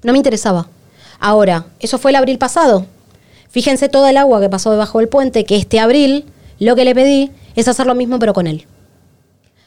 No 0.07 0.13
me 0.13 0.19
interesaba. 0.19 0.69
Ahora, 1.19 1.67
eso 1.81 1.99
fue 1.99 2.13
el 2.13 2.17
abril 2.17 2.39
pasado. 2.39 2.87
Fíjense 3.49 3.89
toda 3.89 4.11
el 4.11 4.17
agua 4.17 4.41
que 4.41 4.49
pasó 4.49 4.71
debajo 4.71 5.01
del 5.01 5.09
puente, 5.09 5.45
que 5.45 5.57
este 5.57 5.81
abril 5.81 6.25
lo 6.61 6.77
que 6.77 6.85
le 6.85 6.95
pedí 6.95 7.33
es 7.57 7.67
hacer 7.67 7.89
lo 7.89 7.97
mismo 7.97 8.21
pero 8.21 8.33
con 8.33 8.47
él. 8.47 8.67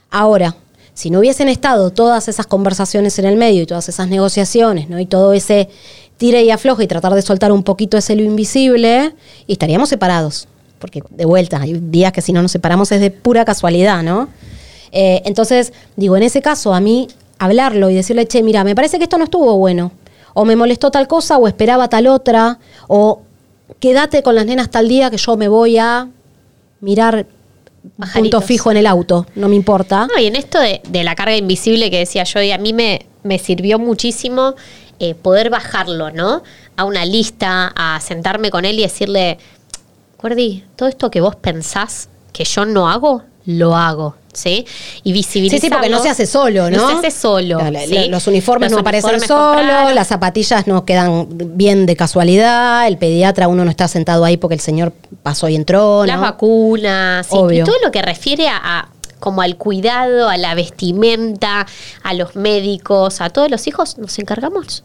Ahora, 0.09 0.55
si 0.93 1.09
no 1.09 1.19
hubiesen 1.19 1.49
estado 1.49 1.89
todas 1.89 2.29
esas 2.29 2.47
conversaciones 2.47 3.19
en 3.19 3.25
el 3.25 3.35
medio 3.35 3.63
y 3.63 3.65
todas 3.65 3.89
esas 3.89 4.07
negociaciones, 4.07 4.89
¿no? 4.89 4.97
Y 4.97 5.05
todo 5.05 5.33
ese 5.33 5.67
tire 6.15 6.41
y 6.41 6.51
afloje 6.51 6.85
y 6.85 6.87
tratar 6.87 7.15
de 7.15 7.21
soltar 7.21 7.51
un 7.51 7.63
poquito 7.63 7.97
ese 7.97 8.15
lo 8.15 8.23
invisible, 8.23 9.13
y 9.45 9.51
estaríamos 9.51 9.89
separados. 9.89 10.47
Porque 10.79 11.03
de 11.09 11.25
vuelta, 11.25 11.59
hay 11.59 11.73
días 11.73 12.13
que 12.13 12.21
si 12.21 12.31
no 12.31 12.41
nos 12.41 12.53
separamos 12.53 12.93
es 12.93 13.01
de 13.01 13.11
pura 13.11 13.43
casualidad, 13.43 14.03
¿no? 14.03 14.29
Eh, 14.93 15.21
entonces, 15.25 15.73
digo, 15.97 16.15
en 16.15 16.23
ese 16.23 16.41
caso, 16.41 16.73
a 16.73 16.79
mí 16.79 17.09
hablarlo 17.39 17.89
y 17.89 17.95
decirle, 17.95 18.25
che, 18.25 18.41
mira, 18.41 18.63
me 18.63 18.73
parece 18.73 18.99
que 18.99 19.03
esto 19.03 19.17
no 19.17 19.25
estuvo 19.25 19.57
bueno. 19.57 19.91
O 20.33 20.45
me 20.45 20.55
molestó 20.55 20.91
tal 20.91 21.07
cosa, 21.07 21.37
o 21.37 21.47
esperaba 21.47 21.89
tal 21.89 22.07
otra, 22.07 22.59
o 22.87 23.21
quédate 23.79 24.23
con 24.23 24.35
las 24.35 24.45
nenas 24.45 24.69
tal 24.69 24.87
día 24.87 25.09
que 25.09 25.17
yo 25.17 25.37
me 25.37 25.47
voy 25.47 25.77
a 25.77 26.09
mirar 26.81 27.25
punto 27.25 27.97
Pajaritos. 27.97 28.45
fijo 28.45 28.71
en 28.71 28.77
el 28.77 28.87
auto, 28.87 29.25
no 29.35 29.47
me 29.47 29.55
importa. 29.55 30.07
No, 30.07 30.19
y 30.19 30.27
en 30.27 30.35
esto 30.35 30.59
de, 30.59 30.81
de 30.87 31.03
la 31.03 31.15
carga 31.15 31.35
invisible 31.35 31.89
que 31.89 31.99
decía 31.99 32.23
yo, 32.23 32.41
y 32.41 32.51
a 32.51 32.57
mí 32.57 32.73
me, 32.73 33.05
me 33.23 33.39
sirvió 33.39 33.79
muchísimo 33.79 34.55
eh, 34.99 35.15
poder 35.15 35.49
bajarlo, 35.49 36.11
¿no? 36.11 36.43
A 36.75 36.83
una 36.83 37.05
lista, 37.05 37.71
a 37.75 37.99
sentarme 38.01 38.49
con 38.51 38.65
él 38.65 38.79
y 38.79 38.81
decirle, 38.81 39.37
Gordi, 40.21 40.65
todo 40.75 40.89
esto 40.89 41.09
que 41.09 41.21
vos 41.21 41.35
pensás 41.37 42.09
que 42.33 42.43
yo 42.43 42.65
no 42.65 42.89
hago, 42.89 43.23
lo 43.45 43.75
hago, 43.77 44.15
¿sí? 44.33 44.65
Y 45.03 45.09
Sí, 45.09 45.11
visibilizarlo. 45.13 45.61
sí, 45.61 45.69
porque 45.71 45.89
no 45.89 46.01
se 46.01 46.09
hace 46.09 46.25
solo, 46.25 46.69
¿no? 46.69 46.77
No 46.77 46.89
se 47.01 47.07
hace 47.07 47.11
solo. 47.19 47.57
La- 47.59 47.71
la- 47.71 47.81
¿sí? 47.81 48.07
Los 48.09 48.27
uniformes 48.27 48.71
Los 48.71 48.77
no 48.77 48.81
aparecen 48.81 49.11
uniformes 49.15 49.29
compraron. 49.67 49.95
las 49.95 50.07
zapatillas 50.07 50.67
no 50.67 50.85
quedan 50.85 51.27
bien 51.57 51.85
de 51.85 51.95
casualidad, 51.95 52.87
el 52.87 52.97
pediatra 52.97 53.47
uno 53.47 53.65
no 53.65 53.71
está 53.71 53.87
sentado 53.87 54.25
ahí 54.25 54.37
porque 54.37 54.53
el 54.55 54.61
señor 54.61 54.93
pasó 55.23 55.49
y 55.49 55.55
entró, 55.55 56.05
las 56.05 56.19
vacunas 56.21 57.27
sí, 57.27 57.35
Obvio. 57.37 57.63
y 57.63 57.65
todo 57.65 57.75
lo 57.83 57.91
que 57.91 58.01
refiere 58.01 58.47
a, 58.47 58.57
a- 58.79 58.89
como 59.19 59.41
al 59.41 59.57
cuidado, 59.57 60.29
a 60.29 60.37
la 60.37 60.55
vestimenta, 60.55 61.67
a 62.03 62.13
los 62.13 62.35
médicos, 62.37 63.19
a 63.19 63.29
todos 63.29 63.51
los 63.51 63.67
hijos, 63.67 63.97
nos 63.97 64.17
encargamos 64.17 64.83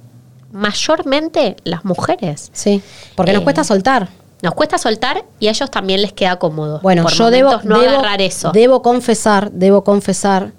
mayormente 0.50 1.56
las 1.64 1.84
mujeres. 1.84 2.50
Sí, 2.52 2.82
porque 3.14 3.32
nos 3.32 3.42
Eh, 3.42 3.44
cuesta 3.44 3.64
soltar. 3.64 4.08
Nos 4.44 4.52
cuesta 4.54 4.76
soltar 4.76 5.24
y 5.40 5.46
a 5.46 5.50
ellos 5.52 5.70
también 5.70 6.02
les 6.02 6.12
queda 6.12 6.36
cómodo. 6.38 6.78
Bueno, 6.82 7.02
Por 7.04 7.12
yo 7.14 7.30
debo, 7.30 7.60
no 7.64 7.80
debo, 7.80 7.94
agarrar 7.98 8.20
eso. 8.20 8.50
debo 8.52 8.82
confesar, 8.82 9.50
debo 9.52 9.84
confesar 9.84 10.52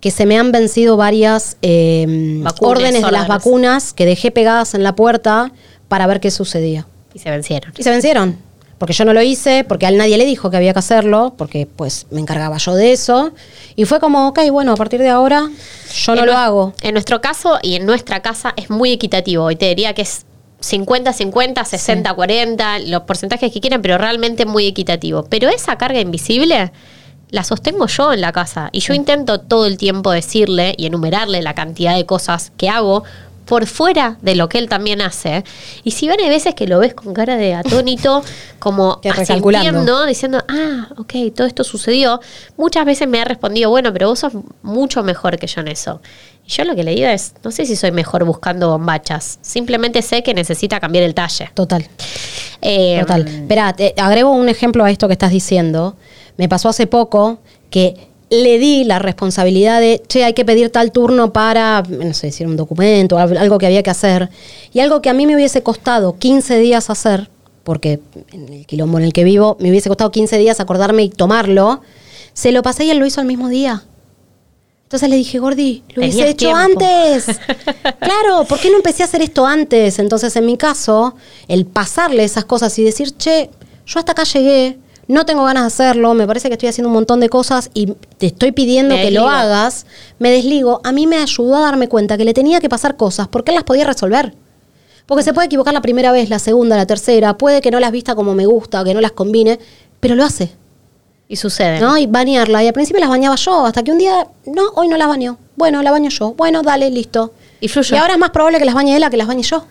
que 0.00 0.10
se 0.10 0.26
me 0.26 0.36
han 0.36 0.50
vencido 0.50 0.96
varias 0.96 1.56
eh, 1.62 2.04
Vacunas, 2.42 2.76
órdenes 2.76 2.94
de 2.94 3.00
las 3.12 3.22
órdenes. 3.22 3.28
vacunas 3.28 3.92
que 3.92 4.06
dejé 4.06 4.32
pegadas 4.32 4.74
en 4.74 4.82
la 4.82 4.96
puerta 4.96 5.52
para 5.86 6.08
ver 6.08 6.18
qué 6.18 6.32
sucedía. 6.32 6.86
y 7.14 7.20
se 7.20 7.30
vencieron. 7.30 7.72
Y 7.78 7.82
se 7.84 7.90
vencieron. 7.90 8.38
Porque 8.78 8.92
yo 8.92 9.04
no 9.04 9.12
lo 9.12 9.22
hice, 9.22 9.64
porque 9.64 9.86
a 9.86 9.88
él 9.88 9.96
nadie 9.98 10.18
le 10.18 10.24
dijo 10.24 10.50
que 10.50 10.56
había 10.56 10.72
que 10.72 10.78
hacerlo, 10.80 11.34
porque 11.36 11.66
pues 11.66 12.06
me 12.10 12.20
encargaba 12.20 12.58
yo 12.58 12.74
de 12.74 12.92
eso. 12.92 13.30
Y 13.76 13.84
fue 13.84 14.00
como, 14.00 14.28
ok, 14.28 14.40
bueno, 14.50 14.72
a 14.72 14.76
partir 14.76 15.00
de 15.00 15.08
ahora 15.10 15.48
yo 15.94 16.14
no 16.14 16.20
En 16.22 16.26
lo 16.26 16.36
hago. 16.36 16.72
En 16.80 16.92
nuestro 16.94 17.20
caso 17.20 17.58
y 17.62 17.74
en 17.76 17.86
nuestra 17.86 18.20
casa 18.20 18.52
es 18.56 18.68
muy 18.70 18.92
equitativo. 18.92 19.50
Y 19.52 19.56
te 19.56 19.66
diría 19.66 19.94
que 19.94 20.02
es 20.02 20.26
50-50, 20.60 21.54
60-40, 21.54 22.86
los 22.86 23.02
porcentajes 23.02 23.52
que 23.52 23.60
quieran, 23.60 23.82
pero 23.82 23.98
realmente 23.98 24.44
muy 24.44 24.66
equitativo. 24.66 25.24
Pero 25.24 25.48
esa 25.48 25.78
carga 25.78 26.00
invisible 26.00 26.72
la 27.30 27.44
sostengo 27.44 27.86
yo 27.86 28.12
en 28.12 28.20
la 28.20 28.32
casa. 28.32 28.70
Y 28.72 28.80
yo 28.80 28.94
intento 28.94 29.40
todo 29.40 29.66
el 29.66 29.76
tiempo 29.76 30.10
decirle 30.10 30.74
y 30.76 30.86
enumerarle 30.86 31.42
la 31.42 31.54
cantidad 31.54 31.94
de 31.94 32.06
cosas 32.06 32.52
que 32.56 32.68
hago 32.68 33.04
por 33.48 33.66
fuera 33.66 34.18
de 34.20 34.34
lo 34.34 34.48
que 34.48 34.58
él 34.58 34.68
también 34.68 35.00
hace. 35.00 35.42
Y 35.82 35.92
si 35.92 36.06
ven 36.06 36.20
hay 36.20 36.28
veces 36.28 36.54
que 36.54 36.66
lo 36.68 36.78
ves 36.78 36.92
con 36.92 37.14
cara 37.14 37.36
de 37.36 37.54
atónito, 37.54 38.22
como 38.58 39.00
asintiendo, 39.10 40.04
diciendo, 40.04 40.44
ah, 40.48 40.88
ok, 40.98 41.14
todo 41.34 41.46
esto 41.46 41.64
sucedió, 41.64 42.20
muchas 42.58 42.84
veces 42.84 43.08
me 43.08 43.20
ha 43.20 43.24
respondido, 43.24 43.70
bueno, 43.70 43.90
pero 43.92 44.08
vos 44.08 44.18
sos 44.18 44.34
mucho 44.62 45.02
mejor 45.02 45.38
que 45.38 45.46
yo 45.46 45.62
en 45.62 45.68
eso. 45.68 46.02
Y 46.46 46.50
yo 46.50 46.64
lo 46.64 46.76
que 46.76 46.84
le 46.84 46.94
digo 46.94 47.08
es, 47.08 47.34
no 47.42 47.50
sé 47.50 47.64
si 47.64 47.74
soy 47.74 47.90
mejor 47.90 48.24
buscando 48.24 48.68
bombachas, 48.68 49.38
simplemente 49.40 50.02
sé 50.02 50.22
que 50.22 50.34
necesita 50.34 50.78
cambiar 50.78 51.04
el 51.04 51.14
talle. 51.14 51.50
Total, 51.54 51.88
Eh, 52.60 52.98
total. 53.00 53.26
Espera, 53.26 53.72
te 53.72 53.94
agrego 53.96 54.30
un 54.30 54.48
ejemplo 54.50 54.84
a 54.84 54.90
esto 54.90 55.06
que 55.06 55.14
estás 55.14 55.30
diciendo. 55.30 55.96
Me 56.36 56.48
pasó 56.48 56.68
hace 56.68 56.86
poco 56.86 57.38
que 57.70 58.07
le 58.30 58.58
di 58.58 58.84
la 58.84 58.98
responsabilidad 58.98 59.80
de, 59.80 60.02
che, 60.06 60.24
hay 60.24 60.34
que 60.34 60.44
pedir 60.44 60.70
tal 60.70 60.92
turno 60.92 61.32
para, 61.32 61.82
no 61.88 62.12
sé, 62.14 62.26
decir 62.28 62.46
un 62.46 62.56
documento, 62.56 63.18
al- 63.18 63.36
algo 63.38 63.58
que 63.58 63.66
había 63.66 63.82
que 63.82 63.90
hacer. 63.90 64.28
Y 64.72 64.80
algo 64.80 65.00
que 65.00 65.08
a 65.10 65.14
mí 65.14 65.26
me 65.26 65.34
hubiese 65.34 65.62
costado 65.62 66.18
15 66.18 66.58
días 66.58 66.90
hacer, 66.90 67.30
porque 67.64 68.00
en 68.32 68.52
el 68.52 68.66
quilombo 68.66 68.98
en 68.98 69.04
el 69.04 69.12
que 69.12 69.24
vivo 69.24 69.56
me 69.60 69.70
hubiese 69.70 69.88
costado 69.88 70.10
15 70.10 70.36
días 70.38 70.60
acordarme 70.60 71.04
y 71.04 71.08
tomarlo, 71.10 71.80
se 72.34 72.52
lo 72.52 72.62
pasé 72.62 72.84
y 72.84 72.90
él 72.90 72.98
lo 72.98 73.06
hizo 73.06 73.20
al 73.20 73.26
mismo 73.26 73.48
día. 73.48 73.84
Entonces 74.84 75.10
le 75.10 75.16
dije, 75.16 75.38
Gordi, 75.38 75.82
lo 75.94 76.00
hubiese 76.02 76.18
Tenías 76.18 76.30
hecho 76.30 76.46
tiempo. 76.48 76.80
antes. 76.84 77.26
claro, 78.00 78.44
¿por 78.48 78.58
qué 78.58 78.70
no 78.70 78.76
empecé 78.76 79.02
a 79.02 79.06
hacer 79.06 79.20
esto 79.20 79.44
antes? 79.46 79.98
Entonces, 79.98 80.34
en 80.36 80.46
mi 80.46 80.56
caso, 80.56 81.14
el 81.46 81.66
pasarle 81.66 82.24
esas 82.24 82.46
cosas 82.46 82.78
y 82.78 82.84
decir, 82.84 83.14
che, 83.16 83.50
yo 83.86 83.98
hasta 83.98 84.12
acá 84.12 84.24
llegué, 84.24 84.78
no 85.08 85.24
tengo 85.24 85.44
ganas 85.44 85.64
de 85.64 85.66
hacerlo, 85.68 86.14
me 86.14 86.26
parece 86.26 86.48
que 86.48 86.54
estoy 86.54 86.68
haciendo 86.68 86.88
un 86.88 86.94
montón 86.94 87.18
de 87.18 87.28
cosas 87.30 87.70
y 87.74 87.94
te 88.18 88.26
estoy 88.26 88.52
pidiendo 88.52 88.94
Me 88.94 89.02
que 89.02 89.10
lo 89.10 89.28
hagas, 89.28 89.86
me 90.18 90.30
desligo, 90.30 90.80
a 90.84 90.92
mí 90.92 91.06
me 91.06 91.16
ayudó 91.16 91.56
a 91.56 91.60
darme 91.60 91.88
cuenta 91.88 92.18
que 92.18 92.24
le 92.24 92.34
tenía 92.34 92.60
que 92.60 92.68
pasar 92.68 92.96
cosas 92.96 93.26
porque 93.26 93.50
él 93.50 93.56
las 93.56 93.64
podía 93.64 93.84
resolver. 93.84 94.34
Porque 95.06 95.24
se 95.24 95.32
puede 95.32 95.46
equivocar 95.46 95.72
la 95.72 95.80
primera 95.80 96.12
vez, 96.12 96.28
la 96.28 96.38
segunda, 96.38 96.76
la 96.76 96.84
tercera, 96.84 97.38
puede 97.38 97.62
que 97.62 97.70
no 97.70 97.80
las 97.80 97.90
vista 97.90 98.14
como 98.14 98.34
me 98.34 98.44
gusta, 98.44 98.84
que 98.84 98.92
no 98.92 99.00
las 99.00 99.12
combine, 99.12 99.58
pero 100.00 100.14
lo 100.14 100.22
hace. 100.22 100.52
y 101.26 101.36
sucede. 101.36 101.80
¿no? 101.80 101.96
Y 101.96 102.06
bañarla. 102.06 102.62
Y 102.62 102.66
al 102.66 102.74
principio 102.74 103.00
las 103.00 103.08
bañaba 103.08 103.36
yo, 103.36 103.64
hasta 103.64 103.82
que 103.82 103.90
un 103.90 103.96
día, 103.96 104.28
no, 104.44 104.68
hoy 104.74 104.88
no 104.88 104.98
las 104.98 105.08
baño. 105.08 105.38
Bueno, 105.56 105.82
la 105.82 105.90
baño 105.90 106.10
yo. 106.10 106.34
Bueno, 106.34 106.62
dale, 106.62 106.90
listo. 106.90 107.32
Y 107.60 107.68
fluyó. 107.68 107.96
Y 107.96 107.98
ahora 107.98 108.12
es 108.12 108.18
más 108.18 108.30
probable 108.30 108.58
que 108.58 108.66
las 108.66 108.74
bañe 108.74 108.94
él 108.94 109.02
a 109.02 109.08
que 109.08 109.16
las 109.16 109.26
bañe 109.26 109.42
yo. 109.42 109.64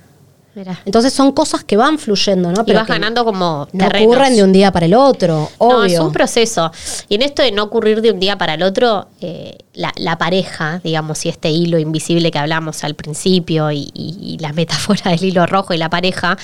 Entonces 0.85 1.13
son 1.13 1.31
cosas 1.31 1.63
que 1.63 1.77
van 1.77 1.97
fluyendo, 1.99 2.51
¿no? 2.51 2.63
y 2.65 2.73
vas 2.73 2.87
ganando 2.87 3.23
como 3.25 3.67
no 3.71 3.79
terrenos. 3.85 4.07
ocurren 4.15 4.35
de 4.35 4.43
un 4.43 4.51
día 4.53 4.71
para 4.71 4.85
el 4.85 4.93
otro, 4.93 5.49
No, 5.59 5.83
es 5.83 5.93
un 6.05 6.11
proceso. 6.13 6.71
Y 7.09 7.15
en 7.15 7.21
esto 7.21 7.41
de 7.41 7.51
no 7.51 7.63
ocurrir 7.63 8.01
de 8.01 8.11
un 8.11 8.19
día 8.19 8.37
para 8.37 8.55
el 8.55 8.63
otro, 8.63 9.07
eh, 9.21 9.57
la, 9.73 9.91
la 9.97 10.17
pareja, 10.17 10.79
digamos, 10.83 11.25
y 11.25 11.29
este 11.29 11.49
hilo 11.49 11.77
invisible 11.79 12.31
que 12.31 12.39
hablamos 12.39 12.83
al 12.83 12.95
principio 12.95 13.71
y, 13.71 13.91
y- 13.93 14.17
y 14.21 14.37
la 14.39 14.53
metáfora 14.53 15.11
del 15.11 15.23
hilo 15.23 15.45
rojo 15.45 15.73
y 15.73 15.77
la 15.77 15.89
pareja, 15.89 16.37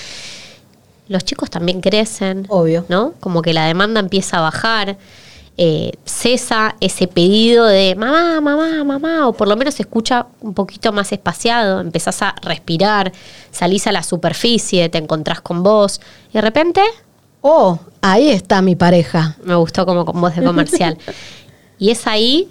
los 1.08 1.24
chicos 1.26 1.50
también 1.50 1.82
crecen. 1.82 2.46
Obvio. 2.50 2.86
¿No? 2.90 3.14
Como 3.20 3.42
que 3.42 3.54
la 3.54 3.66
demanda 3.66 4.00
empieza 4.00 4.38
a 4.38 4.42
bajar. 4.42 4.98
Eh, 5.58 5.92
cesa 6.06 6.76
ese 6.80 7.08
pedido 7.08 7.66
de 7.66 7.96
mamá, 7.96 8.42
mamá, 8.42 8.84
mamá, 8.84 9.28
o 9.28 9.34
por 9.34 9.48
lo 9.48 9.56
menos 9.56 9.76
se 9.76 9.84
escucha 9.84 10.28
un 10.42 10.54
poquito 10.54 10.92
más 10.92 11.12
espaciado, 11.12 11.80
empezás 11.80 12.22
a 12.22 12.36
respirar, 12.42 13.12
salís 13.52 13.86
a 13.88 13.92
la 13.92 14.04
superficie, 14.04 14.90
te 14.90 14.98
encontrás 14.98 15.42
con 15.42 15.64
vos, 15.64 16.02
y 16.30 16.34
de 16.34 16.42
repente 16.42 16.82
Oh, 17.46 17.78
ahí 18.02 18.30
está 18.30 18.62
mi 18.62 18.78
pareja. 18.78 19.36
me 19.44 19.56
gustó 19.56 19.86
como 19.86 20.06
con 20.06 20.22
voz 20.22 20.34
de 20.34 20.46
comercial. 20.46 20.98
y 21.78 21.90
es 21.90 22.08
ahí 22.08 22.50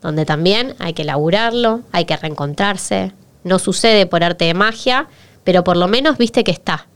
donde 0.00 0.26
también 0.26 0.74
hay 0.80 0.94
que 0.94 1.04
laburarlo, 1.04 1.82
hay 1.92 2.06
que 2.06 2.16
reencontrarse. 2.16 3.12
No 3.44 3.60
sucede 3.60 4.04
por 4.04 4.24
arte 4.24 4.46
de 4.46 4.54
magia, 4.54 5.06
pero 5.44 5.62
por 5.62 5.76
lo 5.76 5.86
menos 5.86 6.18
viste 6.18 6.42
que 6.42 6.50
está. 6.50 6.88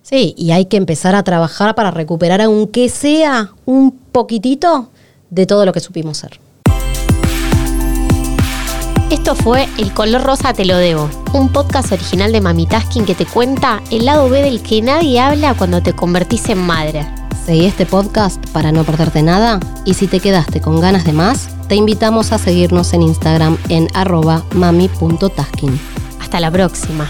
Sí, 0.00 0.34
y 0.38 0.52
hay 0.52 0.64
que 0.64 0.78
empezar 0.78 1.14
a 1.14 1.22
trabajar 1.22 1.74
para 1.74 1.90
recuperar, 1.90 2.40
aunque 2.40 2.88
sea 2.88 3.52
un 3.66 3.92
poquitito, 3.92 4.88
de 5.30 5.46
todo 5.46 5.64
lo 5.66 5.72
que 5.72 5.80
supimos 5.80 6.18
ser. 6.18 6.40
Esto 9.10 9.34
fue 9.34 9.68
El 9.78 9.92
color 9.92 10.22
rosa 10.22 10.52
te 10.54 10.64
lo 10.64 10.76
debo, 10.76 11.08
un 11.34 11.50
podcast 11.52 11.92
original 11.92 12.32
de 12.32 12.40
Mami 12.40 12.66
Tasking 12.66 13.04
que 13.04 13.14
te 13.14 13.26
cuenta 13.26 13.80
el 13.90 14.06
lado 14.06 14.28
B 14.28 14.42
del 14.42 14.60
que 14.60 14.82
nadie 14.82 15.20
habla 15.20 15.54
cuando 15.54 15.82
te 15.82 15.92
convertís 15.92 16.48
en 16.48 16.58
madre. 16.58 17.06
Seguí 17.46 17.66
este 17.66 17.86
podcast 17.86 18.44
para 18.50 18.72
no 18.72 18.84
perderte 18.84 19.22
nada 19.22 19.60
y 19.84 19.94
si 19.94 20.08
te 20.08 20.20
quedaste 20.20 20.60
con 20.60 20.80
ganas 20.80 21.04
de 21.04 21.12
más, 21.12 21.48
te 21.68 21.74
invitamos 21.74 22.32
a 22.32 22.38
seguirnos 22.38 22.92
en 22.92 23.02
Instagram 23.02 23.58
en 23.68 23.88
arroba 23.94 24.42
mami.tasking. 24.52 25.78
Hasta 26.20 26.40
la 26.40 26.50
próxima. 26.50 27.08